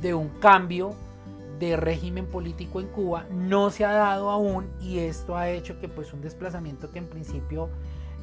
de 0.00 0.14
un 0.14 0.28
cambio 0.40 0.94
de 1.58 1.76
régimen 1.76 2.26
político 2.26 2.80
en 2.80 2.88
Cuba 2.88 3.26
no 3.30 3.70
se 3.70 3.84
ha 3.84 3.92
dado 3.92 4.30
aún 4.30 4.70
y 4.80 4.98
esto 4.98 5.36
ha 5.36 5.48
hecho 5.48 5.78
que 5.80 5.88
pues 5.88 6.12
un 6.12 6.20
desplazamiento 6.20 6.90
que 6.90 6.98
en 6.98 7.08
principio 7.08 7.68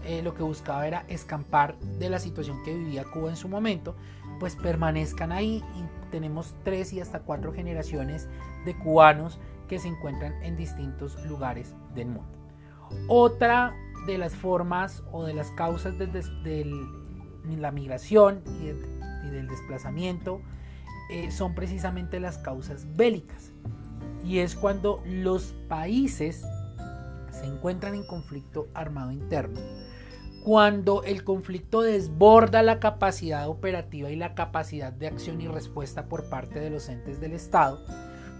eh, 0.05 0.21
lo 0.21 0.33
que 0.33 0.43
buscaba 0.43 0.88
era 0.88 1.05
escampar 1.07 1.77
de 1.79 2.09
la 2.09 2.19
situación 2.19 2.63
que 2.63 2.73
vivía 2.73 3.03
Cuba 3.05 3.29
en 3.29 3.35
su 3.35 3.47
momento 3.47 3.95
pues 4.39 4.55
permanezcan 4.55 5.31
ahí 5.31 5.63
y 5.75 6.09
tenemos 6.12 6.55
tres 6.63 6.93
y 6.93 7.01
hasta 7.01 7.19
cuatro 7.19 7.53
generaciones 7.53 8.27
de 8.65 8.77
cubanos 8.77 9.39
que 9.67 9.79
se 9.79 9.88
encuentran 9.88 10.33
en 10.43 10.55
distintos 10.55 11.23
lugares 11.25 11.75
del 11.93 12.07
mundo. 12.07 12.38
Otra 13.08 13.75
de 14.06 14.17
las 14.17 14.36
formas 14.36 15.04
o 15.12 15.25
de 15.25 15.34
las 15.34 15.52
causas 15.52 15.97
de, 15.97 16.08
la 17.58 17.71
migración 17.71 18.41
y, 18.62 18.67
del 19.30 19.47
desplazamiento 19.47 20.41
eh, 21.12 21.32
son 21.32 21.56
precisamente 21.56 22.19
las 22.19 22.38
causas 22.38 22.85
bélicas. 22.96 23.52
Y 24.23 24.40
es 24.40 24.56
cuando 24.56 25.02
los 25.06 25.56
países 25.67 26.46
se 27.31 27.46
encuentran 27.46 27.96
en 27.96 28.06
conflicto 28.06 28.67
armado 28.73 29.12
interno, 29.12 29.60
cuando 30.44 31.04
el 31.04 31.23
conflicto 31.23 31.81
desborda 31.81 32.63
la 32.63 32.79
capacidad 32.79 33.48
operativa 33.48 34.10
y 34.10 34.15
la 34.15 34.35
capacidad 34.35 34.92
de 34.92 35.08
acción 35.08 35.42
y 35.42 35.48
respuesta 35.48 36.06
por 36.08 36.29
parte 36.29 36.60
de 36.60 36.69
los 36.69 36.90
entes 36.90 37.19
del 37.19 37.33
Estado, 37.33 37.83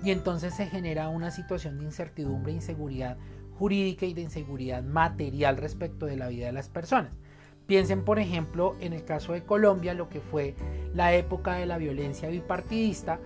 y 0.04 0.12
entonces 0.12 0.54
se 0.54 0.66
genera 0.66 1.10
una 1.10 1.32
situación 1.32 1.78
de 1.78 1.86
incertidumbre 1.86 2.52
e 2.52 2.56
inseguridad 2.56 3.18
jurídica 3.60 4.06
y 4.06 4.14
de 4.14 4.22
inseguridad 4.22 4.82
material 4.82 5.58
respecto 5.58 6.06
de 6.06 6.16
la 6.16 6.30
vida 6.30 6.46
de 6.46 6.54
las 6.54 6.70
personas. 6.70 7.12
Piensen, 7.68 8.04
por 8.04 8.18
ejemplo, 8.18 8.76
en 8.80 8.94
el 8.94 9.04
caso 9.04 9.34
de 9.34 9.44
Colombia, 9.44 9.94
lo 9.94 10.10
que 10.10 10.22
fue 10.22 10.56
la 10.96 11.14
época 11.14 11.56
de 11.56 11.66
la 11.66 11.78
violencia 11.78 12.30
bipartidista, 12.30 13.20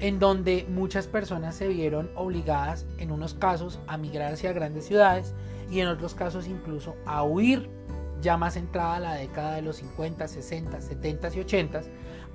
en 0.00 0.18
donde 0.18 0.66
muchas 0.68 1.06
personas 1.06 1.54
se 1.54 1.68
vieron 1.68 2.10
obligadas, 2.16 2.86
en 2.98 3.12
unos 3.12 3.34
casos, 3.34 3.80
a 3.86 3.96
migrar 3.96 4.34
hacia 4.34 4.52
grandes 4.52 4.84
ciudades 4.84 5.34
y 5.70 5.80
en 5.80 5.88
otros 5.88 6.14
casos 6.14 6.48
incluso 6.48 6.96
a 7.06 7.22
huir, 7.22 7.70
ya 8.20 8.36
más 8.36 8.56
entrada 8.56 8.98
la 8.98 9.14
década 9.14 9.54
de 9.54 9.62
los 9.62 9.76
50, 9.76 10.26
60, 10.26 10.80
70 10.80 11.36
y 11.36 11.40
80, 11.40 11.82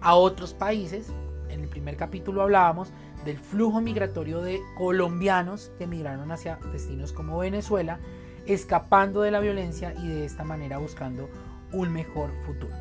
a 0.02 0.16
otros 0.16 0.54
países. 0.54 1.12
En 1.50 1.62
el 1.62 1.68
primer 1.68 1.98
capítulo 1.98 2.42
hablábamos 2.42 2.92
del 3.26 3.38
flujo 3.38 3.82
migratorio 3.82 4.42
de 4.42 4.62
colombianos 4.78 5.72
que 5.78 5.88
migraron 5.88 6.32
hacia 6.32 6.58
destinos 6.72 7.12
como 7.12 7.38
Venezuela, 7.38 8.00
escapando 8.46 9.22
de 9.22 9.32
la 9.32 9.40
violencia 9.40 9.94
y 9.94 10.08
de 10.08 10.26
esta 10.26 10.44
manera 10.44 10.78
buscando 10.78 11.30
un 11.72 11.92
mejor 11.92 12.32
futuro. 12.46 12.74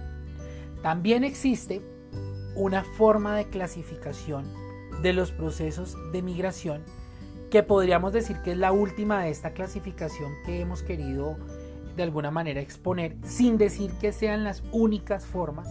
También 0.82 1.24
existe 1.24 1.80
una 2.54 2.84
forma 2.84 3.36
de 3.36 3.46
clasificación 3.46 4.44
de 5.02 5.12
los 5.12 5.32
procesos 5.32 5.96
de 6.12 6.22
migración 6.22 6.82
que 7.50 7.62
podríamos 7.62 8.12
decir 8.12 8.38
que 8.42 8.52
es 8.52 8.58
la 8.58 8.72
última 8.72 9.22
de 9.22 9.30
esta 9.30 9.52
clasificación 9.52 10.32
que 10.44 10.60
hemos 10.60 10.82
querido 10.82 11.36
de 11.96 12.02
alguna 12.02 12.30
manera 12.30 12.60
exponer, 12.60 13.16
sin 13.22 13.58
decir 13.58 13.90
que 14.00 14.12
sean 14.12 14.44
las 14.44 14.62
únicas 14.72 15.26
formas, 15.26 15.68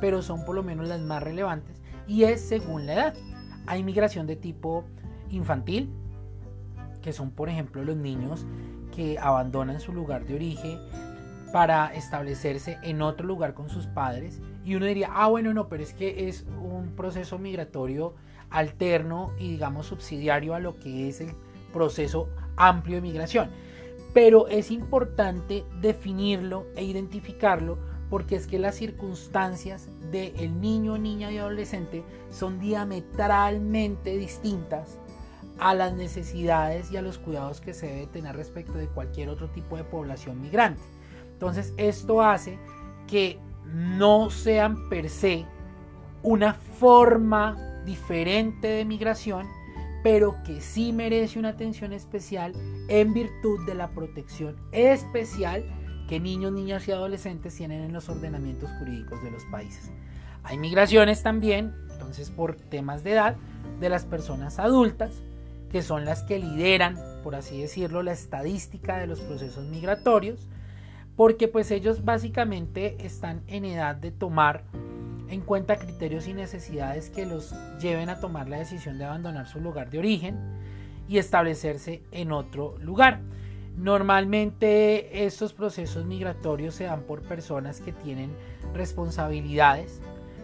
pero 0.00 0.22
son 0.22 0.44
por 0.44 0.54
lo 0.54 0.62
menos 0.62 0.86
las 0.86 1.00
más 1.00 1.22
relevantes, 1.22 1.82
y 2.06 2.24
es 2.24 2.40
según 2.40 2.86
la 2.86 2.94
edad. 2.94 3.14
Hay 3.66 3.82
migración 3.82 4.26
de 4.26 4.36
tipo 4.36 4.84
infantil, 5.30 5.90
que 7.02 7.12
son 7.12 7.30
por 7.30 7.48
ejemplo 7.48 7.84
los 7.84 7.96
niños 7.96 8.46
que 8.94 9.18
abandonan 9.18 9.80
su 9.80 9.92
lugar 9.92 10.26
de 10.26 10.34
origen 10.34 10.78
para 11.52 11.94
establecerse 11.94 12.78
en 12.82 13.02
otro 13.02 13.26
lugar 13.26 13.54
con 13.54 13.68
sus 13.68 13.86
padres. 13.86 14.40
Y 14.64 14.74
uno 14.74 14.86
diría, 14.86 15.10
ah, 15.12 15.28
bueno, 15.28 15.54
no, 15.54 15.68
pero 15.68 15.82
es 15.82 15.92
que 15.92 16.28
es 16.28 16.44
un 16.60 16.94
proceso 16.96 17.38
migratorio 17.38 18.14
alterno 18.50 19.32
y 19.38 19.50
digamos 19.52 19.86
subsidiario 19.86 20.54
a 20.54 20.60
lo 20.60 20.78
que 20.78 21.08
es 21.08 21.20
el 21.20 21.30
proceso 21.72 22.28
amplio 22.56 22.96
de 22.96 23.02
migración. 23.02 23.50
Pero 24.12 24.48
es 24.48 24.70
importante 24.70 25.64
definirlo 25.80 26.66
e 26.76 26.84
identificarlo 26.84 27.78
porque 28.14 28.36
es 28.36 28.46
que 28.46 28.60
las 28.60 28.76
circunstancias 28.76 29.88
del 30.12 30.60
niño, 30.60 30.98
niña 30.98 31.32
y 31.32 31.38
adolescente 31.38 32.04
son 32.30 32.60
diametralmente 32.60 34.16
distintas 34.16 35.00
a 35.58 35.74
las 35.74 35.94
necesidades 35.94 36.92
y 36.92 36.96
a 36.96 37.02
los 37.02 37.18
cuidados 37.18 37.60
que 37.60 37.74
se 37.74 37.88
debe 37.88 38.06
tener 38.06 38.36
respecto 38.36 38.74
de 38.74 38.86
cualquier 38.86 39.30
otro 39.30 39.50
tipo 39.50 39.76
de 39.76 39.82
población 39.82 40.40
migrante. 40.40 40.80
Entonces 41.32 41.74
esto 41.76 42.22
hace 42.22 42.56
que 43.08 43.40
no 43.64 44.30
sean 44.30 44.88
per 44.88 45.10
se 45.10 45.44
una 46.22 46.54
forma 46.54 47.82
diferente 47.84 48.68
de 48.68 48.84
migración, 48.84 49.44
pero 50.04 50.36
que 50.46 50.60
sí 50.60 50.92
merece 50.92 51.40
una 51.40 51.48
atención 51.48 51.92
especial 51.92 52.52
en 52.86 53.12
virtud 53.12 53.66
de 53.66 53.74
la 53.74 53.90
protección 53.90 54.54
especial 54.70 55.64
que 56.08 56.20
niños, 56.20 56.52
niñas 56.52 56.86
y 56.88 56.92
adolescentes 56.92 57.54
tienen 57.54 57.82
en 57.82 57.92
los 57.92 58.08
ordenamientos 58.08 58.70
jurídicos 58.78 59.22
de 59.22 59.30
los 59.30 59.44
países. 59.46 59.90
Hay 60.42 60.58
migraciones 60.58 61.22
también, 61.22 61.74
entonces 61.92 62.30
por 62.30 62.56
temas 62.56 63.02
de 63.02 63.12
edad, 63.12 63.36
de 63.80 63.88
las 63.88 64.04
personas 64.04 64.58
adultas, 64.58 65.10
que 65.70 65.82
son 65.82 66.04
las 66.04 66.22
que 66.22 66.38
lideran, 66.38 66.96
por 67.22 67.34
así 67.34 67.60
decirlo, 67.60 68.02
la 68.02 68.12
estadística 68.12 68.98
de 68.98 69.06
los 69.06 69.20
procesos 69.20 69.66
migratorios, 69.66 70.48
porque 71.16 71.48
pues 71.48 71.70
ellos 71.70 72.04
básicamente 72.04 72.96
están 73.04 73.42
en 73.46 73.64
edad 73.64 73.96
de 73.96 74.10
tomar 74.10 74.64
en 75.28 75.40
cuenta 75.40 75.76
criterios 75.76 76.28
y 76.28 76.34
necesidades 76.34 77.10
que 77.10 77.26
los 77.26 77.54
lleven 77.80 78.08
a 78.08 78.20
tomar 78.20 78.48
la 78.48 78.58
decisión 78.58 78.98
de 78.98 79.04
abandonar 79.04 79.46
su 79.46 79.60
lugar 79.60 79.90
de 79.90 79.98
origen 79.98 80.38
y 81.08 81.18
establecerse 81.18 82.02
en 82.12 82.32
otro 82.32 82.76
lugar. 82.78 83.20
Normalmente 83.76 85.26
estos 85.26 85.52
procesos 85.52 86.04
migratorios 86.04 86.76
se 86.76 86.84
dan 86.84 87.02
por 87.02 87.22
personas 87.22 87.80
que 87.80 87.92
tienen 87.92 88.30
responsabilidades. 88.72 90.00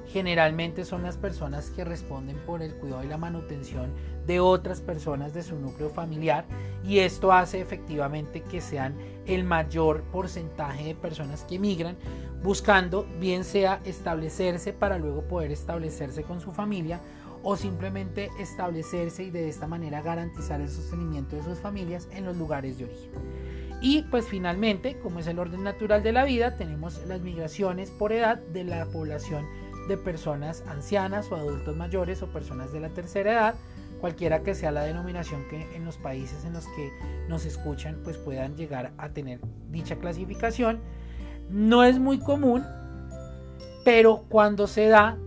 Generalmente 0.08 0.84
son 0.84 1.04
las 1.04 1.16
personas 1.16 1.70
que 1.70 1.84
responden 1.84 2.36
por 2.38 2.62
el 2.62 2.74
cuidado 2.74 3.04
y 3.04 3.06
la 3.06 3.16
manutención 3.16 3.92
de 4.26 4.40
otras 4.40 4.80
personas 4.80 5.32
de 5.32 5.44
su 5.44 5.54
núcleo 5.56 5.88
familiar 5.90 6.44
y 6.84 6.98
esto 6.98 7.32
hace 7.32 7.60
efectivamente 7.60 8.42
que 8.42 8.60
sean 8.60 8.96
el 9.26 9.44
mayor 9.44 10.02
porcentaje 10.10 10.84
de 10.84 10.94
personas 10.96 11.44
que 11.44 11.56
emigran 11.56 11.96
buscando 12.42 13.06
bien 13.20 13.44
sea 13.44 13.80
establecerse 13.84 14.72
para 14.72 14.98
luego 14.98 15.22
poder 15.22 15.52
establecerse 15.52 16.24
con 16.24 16.40
su 16.40 16.50
familia 16.50 17.00
o 17.42 17.56
simplemente 17.56 18.30
establecerse 18.38 19.24
y 19.24 19.30
de 19.30 19.48
esta 19.48 19.66
manera 19.66 20.02
garantizar 20.02 20.60
el 20.60 20.68
sostenimiento 20.68 21.36
de 21.36 21.42
sus 21.42 21.58
familias 21.58 22.08
en 22.12 22.24
los 22.24 22.36
lugares 22.36 22.78
de 22.78 22.84
origen. 22.84 23.10
Y 23.82 24.02
pues 24.02 24.26
finalmente, 24.26 24.98
como 24.98 25.20
es 25.20 25.26
el 25.26 25.38
orden 25.38 25.64
natural 25.64 26.02
de 26.02 26.12
la 26.12 26.24
vida, 26.24 26.56
tenemos 26.56 27.00
las 27.06 27.22
migraciones 27.22 27.90
por 27.90 28.12
edad 28.12 28.36
de 28.36 28.64
la 28.64 28.86
población 28.86 29.46
de 29.88 29.96
personas 29.96 30.62
ancianas 30.68 31.32
o 31.32 31.36
adultos 31.36 31.76
mayores 31.76 32.22
o 32.22 32.26
personas 32.26 32.72
de 32.72 32.80
la 32.80 32.90
tercera 32.90 33.32
edad, 33.32 33.54
cualquiera 34.00 34.42
que 34.42 34.54
sea 34.54 34.70
la 34.70 34.82
denominación 34.82 35.46
que 35.48 35.74
en 35.74 35.84
los 35.84 35.96
países 35.96 36.44
en 36.44 36.52
los 36.52 36.66
que 36.68 36.92
nos 37.28 37.46
escuchan 37.46 38.00
pues 38.04 38.16
puedan 38.18 38.56
llegar 38.56 38.92
a 38.98 39.10
tener 39.10 39.40
dicha 39.70 39.96
clasificación. 39.96 40.80
No 41.48 41.82
es 41.82 41.98
muy 41.98 42.18
común, 42.18 42.64
pero 43.84 44.24
cuando 44.28 44.66
se 44.66 44.88
da 44.88 45.18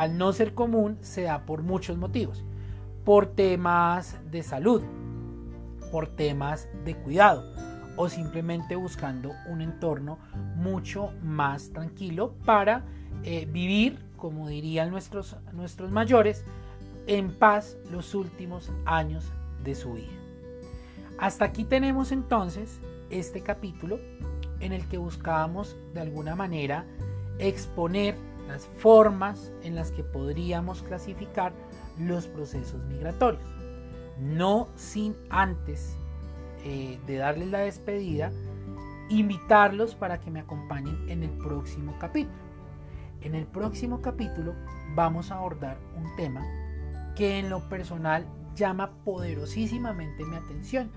al 0.00 0.16
no 0.16 0.32
ser 0.32 0.54
común, 0.54 0.96
se 1.02 1.24
da 1.24 1.44
por 1.44 1.62
muchos 1.62 1.98
motivos. 1.98 2.42
Por 3.04 3.26
temas 3.26 4.16
de 4.30 4.42
salud, 4.42 4.82
por 5.92 6.06
temas 6.06 6.70
de 6.86 6.94
cuidado 6.94 7.44
o 7.96 8.08
simplemente 8.08 8.76
buscando 8.76 9.32
un 9.46 9.60
entorno 9.60 10.18
mucho 10.56 11.12
más 11.22 11.68
tranquilo 11.74 12.32
para 12.46 12.86
eh, 13.24 13.46
vivir, 13.52 13.98
como 14.16 14.48
dirían 14.48 14.90
nuestros, 14.90 15.36
nuestros 15.52 15.90
mayores, 15.90 16.46
en 17.06 17.30
paz 17.34 17.76
los 17.92 18.14
últimos 18.14 18.72
años 18.86 19.30
de 19.62 19.74
su 19.74 19.92
vida. 19.92 20.16
Hasta 21.18 21.44
aquí 21.44 21.64
tenemos 21.64 22.10
entonces 22.10 22.80
este 23.10 23.42
capítulo 23.42 24.00
en 24.60 24.72
el 24.72 24.88
que 24.88 24.96
buscábamos 24.96 25.76
de 25.92 26.00
alguna 26.00 26.34
manera 26.36 26.86
exponer 27.38 28.29
las 28.50 28.66
formas 28.66 29.52
en 29.62 29.74
las 29.74 29.92
que 29.92 30.02
podríamos 30.02 30.82
clasificar 30.82 31.52
los 31.98 32.26
procesos 32.26 32.82
migratorios. 32.84 33.48
No 34.18 34.68
sin 34.76 35.16
antes 35.30 35.96
eh, 36.64 36.98
de 37.06 37.16
darles 37.16 37.48
la 37.48 37.60
despedida, 37.60 38.32
invitarlos 39.08 39.94
para 39.94 40.20
que 40.20 40.30
me 40.30 40.40
acompañen 40.40 41.08
en 41.08 41.22
el 41.22 41.30
próximo 41.30 41.96
capítulo. 41.98 42.36
En 43.22 43.34
el 43.34 43.46
próximo 43.46 44.00
capítulo 44.00 44.54
vamos 44.94 45.30
a 45.30 45.36
abordar 45.36 45.78
un 45.96 46.16
tema 46.16 46.42
que 47.14 47.38
en 47.38 47.50
lo 47.50 47.68
personal 47.68 48.26
llama 48.56 48.90
poderosísimamente 49.04 50.24
mi 50.24 50.36
atención 50.36 50.90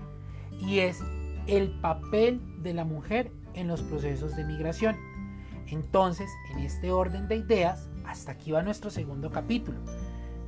y 0.60 0.80
es 0.80 1.00
el 1.46 1.70
papel 1.80 2.40
de 2.62 2.74
la 2.74 2.84
mujer 2.84 3.30
en 3.54 3.68
los 3.68 3.82
procesos 3.82 4.34
de 4.36 4.44
migración. 4.44 4.96
Entonces, 5.74 6.30
en 6.52 6.60
este 6.60 6.92
orden 6.92 7.26
de 7.26 7.34
ideas, 7.34 7.88
hasta 8.06 8.30
aquí 8.30 8.52
va 8.52 8.62
nuestro 8.62 8.90
segundo 8.90 9.32
capítulo. 9.32 9.80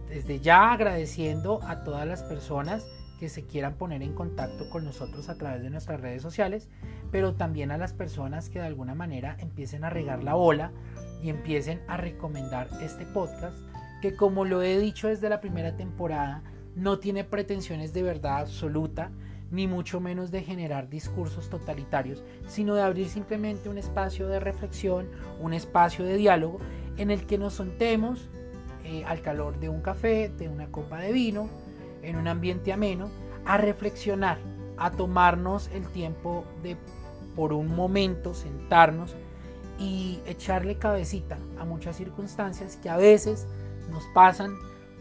Desde 0.08 0.38
ya 0.38 0.72
agradeciendo 0.72 1.60
a 1.64 1.82
todas 1.82 2.06
las 2.06 2.22
personas 2.22 2.86
que 3.18 3.28
se 3.28 3.44
quieran 3.44 3.74
poner 3.74 4.02
en 4.02 4.14
contacto 4.14 4.70
con 4.70 4.84
nosotros 4.84 5.28
a 5.28 5.36
través 5.36 5.62
de 5.62 5.70
nuestras 5.70 6.00
redes 6.00 6.22
sociales, 6.22 6.68
pero 7.10 7.34
también 7.34 7.72
a 7.72 7.76
las 7.76 7.92
personas 7.92 8.50
que 8.50 8.60
de 8.60 8.66
alguna 8.66 8.94
manera 8.94 9.36
empiecen 9.40 9.82
a 9.82 9.90
regar 9.90 10.22
la 10.22 10.34
bola 10.34 10.70
y 11.20 11.28
empiecen 11.28 11.80
a 11.88 11.96
recomendar 11.96 12.68
este 12.80 13.04
podcast, 13.04 13.58
que 14.02 14.14
como 14.14 14.44
lo 14.44 14.62
he 14.62 14.78
dicho 14.78 15.08
desde 15.08 15.28
la 15.28 15.40
primera 15.40 15.76
temporada, 15.76 16.44
no 16.76 17.00
tiene 17.00 17.24
pretensiones 17.24 17.92
de 17.92 18.04
verdad 18.04 18.38
absoluta, 18.38 19.10
ni 19.50 19.66
mucho 19.66 20.00
menos 20.00 20.30
de 20.30 20.42
generar 20.42 20.88
discursos 20.88 21.48
totalitarios, 21.48 22.24
sino 22.46 22.74
de 22.74 22.82
abrir 22.82 23.08
simplemente 23.08 23.68
un 23.68 23.78
espacio 23.78 24.28
de 24.28 24.40
reflexión, 24.40 25.08
un 25.40 25.52
espacio 25.52 26.04
de 26.04 26.16
diálogo 26.16 26.58
en 26.96 27.10
el 27.10 27.26
que 27.26 27.38
nos 27.38 27.54
sentemos 27.54 28.28
eh, 28.84 29.04
al 29.04 29.20
calor 29.20 29.58
de 29.60 29.68
un 29.68 29.80
café, 29.80 30.28
de 30.28 30.48
una 30.48 30.66
copa 30.68 30.98
de 30.98 31.12
vino, 31.12 31.48
en 32.02 32.16
un 32.16 32.28
ambiente 32.28 32.72
ameno, 32.72 33.08
a 33.44 33.56
reflexionar, 33.56 34.38
a 34.76 34.90
tomarnos 34.90 35.68
el 35.72 35.86
tiempo 35.88 36.44
de 36.62 36.76
por 37.34 37.52
un 37.52 37.74
momento 37.74 38.34
sentarnos 38.34 39.14
y 39.78 40.20
echarle 40.24 40.78
cabecita 40.78 41.36
a 41.58 41.64
muchas 41.64 41.96
circunstancias 41.96 42.78
que 42.82 42.88
a 42.88 42.96
veces 42.96 43.46
nos 43.90 44.04
pasan 44.14 44.54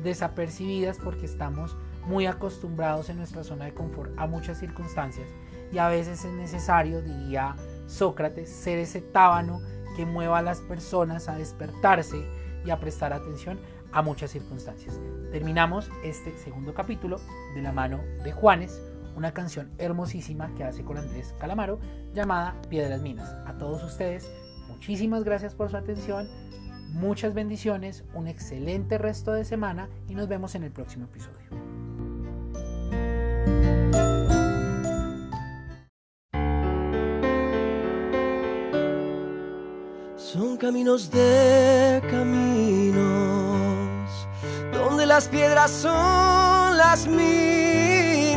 desapercibidas 0.03 0.97
porque 1.01 1.25
estamos 1.25 1.77
muy 2.07 2.25
acostumbrados 2.25 3.09
en 3.09 3.17
nuestra 3.17 3.43
zona 3.43 3.65
de 3.65 3.73
confort 3.73 4.11
a 4.17 4.27
muchas 4.27 4.59
circunstancias 4.59 5.27
y 5.71 5.77
a 5.77 5.89
veces 5.89 6.23
es 6.23 6.31
necesario, 6.31 7.01
diría 7.01 7.55
Sócrates, 7.87 8.49
ser 8.49 8.79
ese 8.79 9.01
tábano 9.01 9.61
que 9.95 10.05
mueva 10.05 10.39
a 10.39 10.41
las 10.41 10.61
personas 10.61 11.29
a 11.29 11.37
despertarse 11.37 12.25
y 12.65 12.69
a 12.69 12.79
prestar 12.79 13.13
atención 13.13 13.59
a 13.91 14.01
muchas 14.01 14.31
circunstancias. 14.31 14.99
Terminamos 15.31 15.89
este 16.03 16.37
segundo 16.37 16.73
capítulo 16.73 17.19
de 17.53 17.61
la 17.61 17.71
mano 17.71 17.99
de 18.23 18.31
Juanes, 18.31 18.81
una 19.15 19.33
canción 19.33 19.71
hermosísima 19.77 20.53
que 20.55 20.63
hace 20.63 20.83
con 20.83 20.97
Andrés 20.97 21.33
Calamaro 21.39 21.79
llamada 22.13 22.55
Piedras 22.69 23.01
Minas. 23.01 23.33
A 23.45 23.57
todos 23.57 23.83
ustedes, 23.83 24.29
muchísimas 24.67 25.23
gracias 25.23 25.55
por 25.55 25.69
su 25.69 25.77
atención, 25.77 26.27
muchas 26.91 27.33
bendiciones, 27.33 28.03
un 28.13 28.27
excelente 28.27 28.97
resto 28.97 29.31
de 29.31 29.45
semana 29.45 29.89
y 30.09 30.15
nos 30.15 30.27
vemos 30.27 30.55
en 30.55 30.63
el 30.63 30.71
próximo 30.71 31.05
episodio. 31.05 31.94
Son 40.35 40.57
caminos 40.57 41.09
de 41.11 42.03
caminos, 42.11 42.99
donde 44.73 45.05
las 45.05 45.29
piedras 45.29 45.71
son 45.71 46.75
las 46.77 47.07
minas 47.07 48.35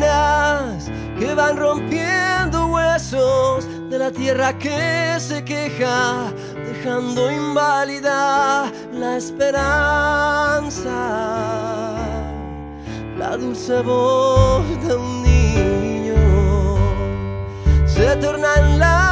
que 1.19 1.35
van 1.35 1.57
rompiendo 1.57 2.69
huesos 2.69 3.67
de 3.91 3.99
la 3.99 4.13
tierra 4.13 4.57
que 4.57 5.17
se 5.19 5.45
queja, 5.45 6.33
dejando 6.55 7.33
inválida 7.33 8.71
la 8.93 9.17
esperanza. 9.17 10.93
La 13.19 13.37
dulce 13.37 13.83
voz 13.83 14.65
de 14.87 14.95
un 14.95 15.23
niño 15.25 16.15
se 17.89 18.15
torna 18.19 18.55
en 18.55 18.79
la 18.79 19.08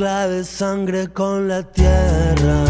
mezcla 0.00 0.28
de 0.28 0.44
sangre 0.44 1.08
con 1.08 1.46
la 1.46 1.62
tierra. 1.62 2.64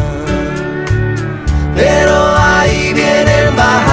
Pero 1.76 2.36
ahí 2.36 2.92
vienen 2.92 3.54
bajas 3.56 3.89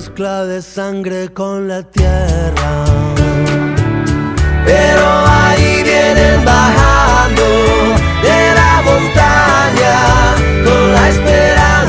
mezcla 0.00 0.46
de 0.46 0.62
sangre 0.62 1.28
con 1.28 1.68
la 1.68 1.82
tierra. 1.82 2.84
Pero 4.64 5.06
ahí 5.26 5.82
vienen 5.82 6.42
bajando 6.42 7.44
de 8.22 8.54
la 8.54 8.82
montaña 8.88 9.96
con 10.64 10.92
la 10.94 11.08
esperanza. 11.10 11.79